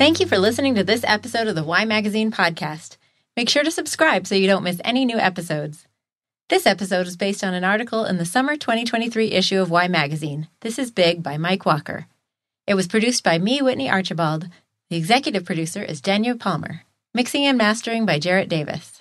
Thank 0.01 0.19
you 0.19 0.25
for 0.25 0.39
listening 0.39 0.73
to 0.73 0.83
this 0.83 1.03
episode 1.03 1.45
of 1.45 1.53
the 1.53 1.63
Y 1.63 1.85
Magazine 1.85 2.31
podcast. 2.31 2.97
Make 3.37 3.49
sure 3.49 3.63
to 3.63 3.69
subscribe 3.69 4.25
so 4.25 4.33
you 4.33 4.47
don't 4.47 4.63
miss 4.63 4.81
any 4.83 5.05
new 5.05 5.19
episodes. 5.19 5.85
This 6.49 6.65
episode 6.65 7.05
is 7.05 7.15
based 7.15 7.43
on 7.43 7.53
an 7.53 7.63
article 7.63 8.05
in 8.05 8.17
the 8.17 8.25
summer 8.25 8.57
2023 8.57 9.27
issue 9.27 9.61
of 9.61 9.69
Y 9.69 9.87
Magazine. 9.87 10.47
This 10.61 10.79
is 10.79 10.89
Big 10.89 11.21
by 11.21 11.37
Mike 11.37 11.67
Walker. 11.67 12.07
It 12.65 12.73
was 12.73 12.87
produced 12.87 13.23
by 13.23 13.37
me, 13.37 13.61
Whitney 13.61 13.91
Archibald. 13.91 14.49
The 14.89 14.97
executive 14.97 15.45
producer 15.45 15.83
is 15.83 16.01
Daniel 16.01 16.35
Palmer. 16.35 16.81
Mixing 17.13 17.45
and 17.45 17.55
mastering 17.55 18.03
by 18.03 18.17
Jarrett 18.17 18.49
Davis. 18.49 19.00